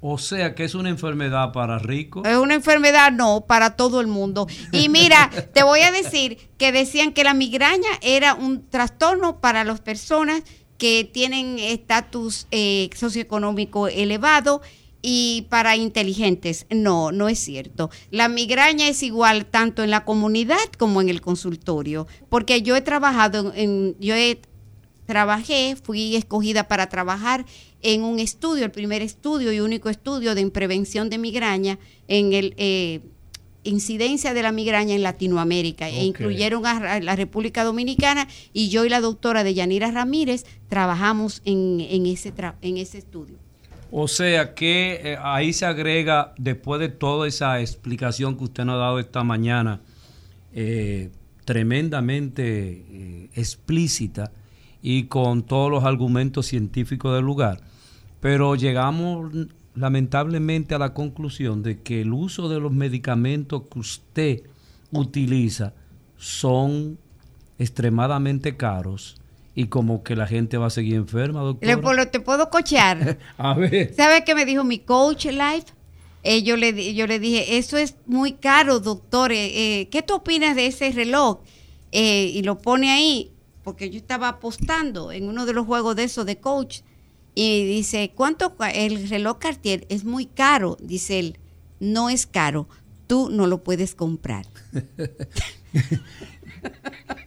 [0.00, 2.26] O sea que es una enfermedad para ricos.
[2.26, 4.46] Es una enfermedad, no, para todo el mundo.
[4.70, 9.64] Y mira, te voy a decir que decían que la migraña era un trastorno para
[9.64, 10.42] las personas
[10.78, 14.62] que tienen estatus eh, socioeconómico elevado
[15.02, 16.66] y para inteligentes.
[16.70, 17.90] No, no es cierto.
[18.10, 22.80] La migraña es igual tanto en la comunidad como en el consultorio, porque yo he
[22.80, 24.40] trabajado en, yo he
[25.06, 27.46] trabajé, fui escogida para trabajar
[27.80, 31.78] en un estudio, el primer estudio y único estudio de prevención de migraña
[32.08, 33.00] en el eh,
[33.64, 38.88] incidencia de la migraña en Latinoamérica e incluyeron a la República Dominicana y yo y
[38.88, 42.32] la doctora Deyanira Ramírez trabajamos en, en ese,
[42.62, 43.36] en ese estudio.
[43.90, 48.74] O sea que eh, ahí se agrega, después de toda esa explicación que usted nos
[48.74, 49.80] ha dado esta mañana,
[50.52, 51.10] eh,
[51.44, 54.30] tremendamente explícita,
[54.82, 57.60] y con todos los argumentos científicos del lugar.
[58.20, 59.32] Pero llegamos
[59.78, 64.42] lamentablemente a la conclusión de que el uso de los medicamentos que usted
[64.90, 65.74] utiliza
[66.16, 66.98] son
[67.58, 69.20] extremadamente caros
[69.54, 71.96] y como que la gente va a seguir enferma, doctor.
[71.96, 73.18] Le, te puedo cochear.
[73.38, 73.92] a ver.
[73.94, 75.66] ¿Sabe qué me dijo mi coach life?
[76.22, 79.32] Eh, yo, le, yo le dije, eso es muy caro, doctor.
[79.32, 81.40] Eh, eh, ¿Qué tú opinas de ese reloj?
[81.90, 83.32] y lo pone ahí
[83.64, 86.80] porque yo estaba apostando en uno de los juegos de eso de coach
[87.34, 90.76] y dice, ¿cuánto el reloj Cartier es muy caro?
[90.80, 91.38] Dice él,
[91.80, 92.68] no es caro,
[93.06, 94.46] tú no lo puedes comprar.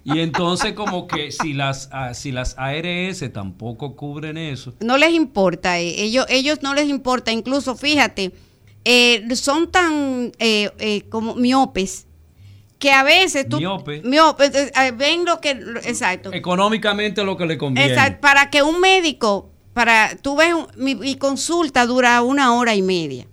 [0.03, 4.73] y entonces como que si las ah, si las ARS tampoco cubren eso.
[4.81, 8.33] No les importa, eh, ellos ellos no les importa, incluso fíjate,
[8.83, 12.07] eh, son tan eh, como miopes
[12.81, 17.57] que a veces tú miope, eh, eh, ven lo que exacto económicamente lo que le
[17.57, 22.81] conviene exacto, para que un médico para tú ves mi, consulta dura una hora y
[22.81, 23.27] media.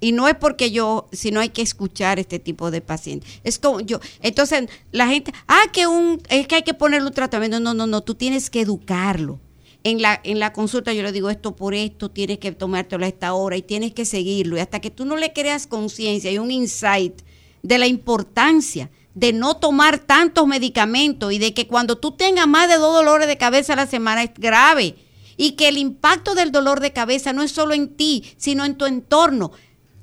[0.00, 3.40] Y no es porque yo sino hay que escuchar este tipo de pacientes.
[3.42, 7.14] Es como yo entonces la gente ah que un es que hay que ponerle un
[7.14, 7.58] tratamiento.
[7.58, 9.40] No no no tú tienes que educarlo.
[9.84, 13.08] En la, en la consulta yo le digo esto por esto, tienes que tomártelo a
[13.08, 14.56] esta hora y tienes que seguirlo.
[14.56, 17.22] Y hasta que tú no le creas conciencia y un insight
[17.62, 22.68] de la importancia de no tomar tantos medicamentos y de que cuando tú tengas más
[22.68, 24.96] de dos dolores de cabeza a la semana es grave
[25.38, 28.76] y que el impacto del dolor de cabeza no es solo en ti, sino en
[28.76, 29.52] tu entorno.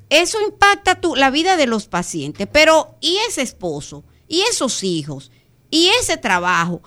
[0.09, 4.05] Eso impacta tu, la vida de los pacientes, pero ¿y ese esposo?
[4.27, 5.31] ¿Y esos hijos?
[5.69, 6.81] ¿Y ese trabajo?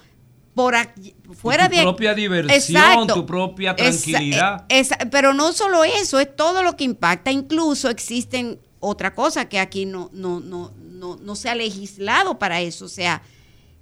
[0.55, 0.75] Por
[1.37, 4.67] fuera tu de propia diversión, tu propia tranquilidad.
[5.11, 7.31] pero no solo eso, es todo lo que impacta.
[7.31, 12.61] Incluso existen otra cosa que aquí no, no, no, no, no se ha legislado para
[12.61, 12.87] eso.
[12.87, 13.23] O sea,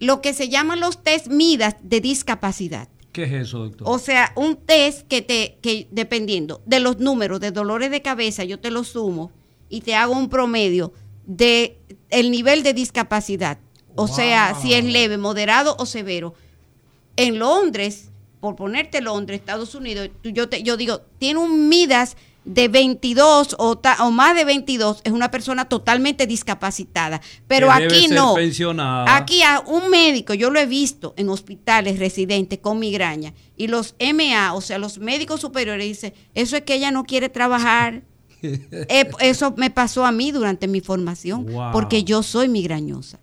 [0.01, 2.89] lo que se llaman los test MIDAS de discapacidad.
[3.17, 3.89] ¿Qué es eso, doctor?
[3.89, 8.45] O sea, un test que te, que dependiendo de los números de dolores de cabeza,
[8.45, 9.33] yo te lo sumo
[9.71, 10.93] y te hago un promedio
[11.25, 11.79] de
[12.11, 13.59] el nivel de discapacidad.
[13.95, 16.35] O sea, si es leve, moderado o severo.
[17.17, 18.11] En Londres,
[18.41, 23.81] por ponerte Londres, Estados Unidos, yo, te, yo digo, tiene un MIDAS de 22 o,
[24.01, 27.21] o, más de 22 es una persona totalmente discapacitada.
[27.49, 28.37] Pero aquí no.
[29.09, 33.97] Aquí a un médico, yo lo he visto en hospitales residentes con migraña, y los
[34.01, 38.03] MA, o sea, los médicos superiores dicen, eso es que ella no quiere trabajar.
[38.43, 43.19] Eh, eso me pasó a mí durante mi formación, porque yo soy migrañosa.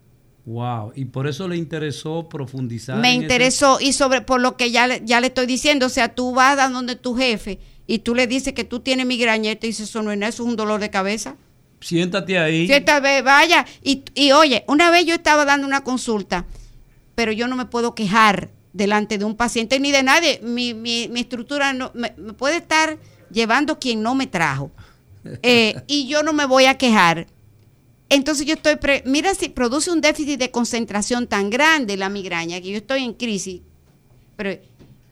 [0.45, 2.97] Wow, y por eso le interesó profundizar.
[2.97, 6.33] Me interesó, y sobre por lo que ya, ya le estoy diciendo, o sea, tú
[6.33, 9.67] vas a donde tu jefe y tú le dices que tú tienes migraña y te
[9.67, 11.35] dice, eso no es eso es un dolor de cabeza.
[11.81, 12.65] Siéntate ahí.
[12.65, 13.65] Siéntate, vaya.
[13.83, 16.45] Y, y oye, una vez yo estaba dando una consulta,
[17.15, 20.39] pero yo no me puedo quejar delante de un paciente ni de nadie.
[20.43, 22.97] Mi, mi, mi estructura no, me, puede estar
[23.29, 24.71] llevando quien no me trajo.
[25.41, 27.27] Eh, y yo no me voy a quejar.
[28.09, 32.71] Entonces yo estoy, mira si produce un déficit de concentración tan grande la migraña, que
[32.71, 33.61] yo estoy en crisis.
[34.35, 34.59] Pero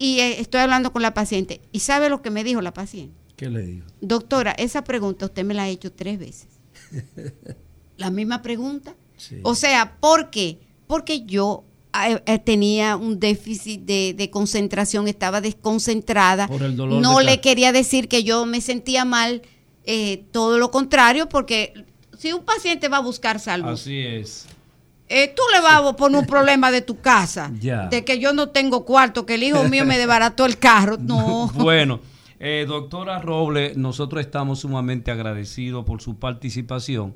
[0.02, 1.61] y eh, estoy hablando con la paciente.
[1.72, 3.15] ¿Y sabe lo que me dijo la paciente?
[3.36, 3.86] ¿Qué le dijo?
[4.02, 6.48] Doctora, esa pregunta usted me la ha hecho tres veces.
[7.98, 8.95] la misma pregunta.
[9.44, 10.60] O sea, ¿por qué?
[10.88, 11.65] Porque yo
[12.07, 16.48] eh, eh, tenía un déficit de, concentración, estaba desconcentrada.
[16.48, 19.44] Por el dolor no le quería decir que yo me sentía mal,
[20.32, 21.86] todo lo contrario, porque
[22.18, 23.68] si un paciente va a buscar salud.
[23.68, 24.48] Así es
[25.11, 28.49] eh, tú le vas a poner un problema de tu casa, de que yo no
[28.49, 30.97] tengo cuarto, que el hijo mío me desbarató el carro.
[30.97, 31.51] No.
[31.55, 31.99] bueno,
[32.39, 37.13] eh, doctora Roble, nosotros estamos sumamente agradecidos por su participación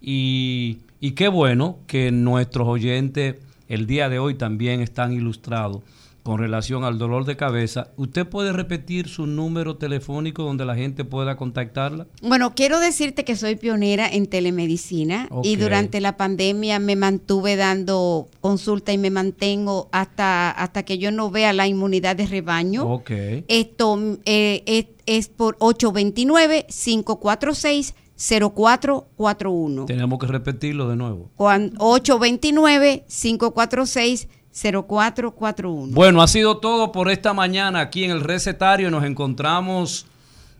[0.00, 3.36] y, y qué bueno que nuestros oyentes
[3.68, 5.82] el día de hoy también están ilustrados
[6.22, 11.04] con relación al dolor de cabeza, ¿usted puede repetir su número telefónico donde la gente
[11.04, 12.06] pueda contactarla?
[12.22, 18.28] Bueno, quiero decirte que soy pionera en telemedicina y durante la pandemia me mantuve dando
[18.40, 22.88] consulta y me mantengo hasta, hasta que yo no vea la inmunidad de rebaño.
[22.92, 23.44] Okay.
[23.48, 27.94] Esto eh, es, es por 829-546.
[28.14, 29.86] 0441.
[29.86, 31.32] Tenemos que repetirlo de nuevo.
[31.38, 35.94] 829 546 0441.
[35.94, 38.90] Bueno, ha sido todo por esta mañana aquí en el recetario.
[38.90, 40.06] Nos encontramos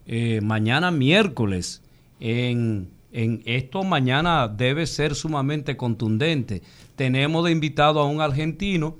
[0.07, 1.83] eh, mañana miércoles.
[2.21, 6.63] En, en, esto mañana debe ser sumamente contundente.
[6.97, 8.97] Tenemos de invitado a un argentino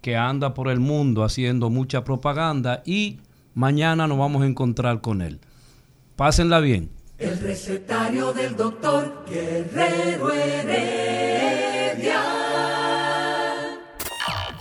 [0.00, 3.18] que anda por el mundo haciendo mucha propaganda y
[3.54, 5.40] mañana nos vamos a encontrar con él.
[6.14, 6.90] Pásenla bien.
[7.18, 11.06] El recetario del doctor Guerrero Heredia.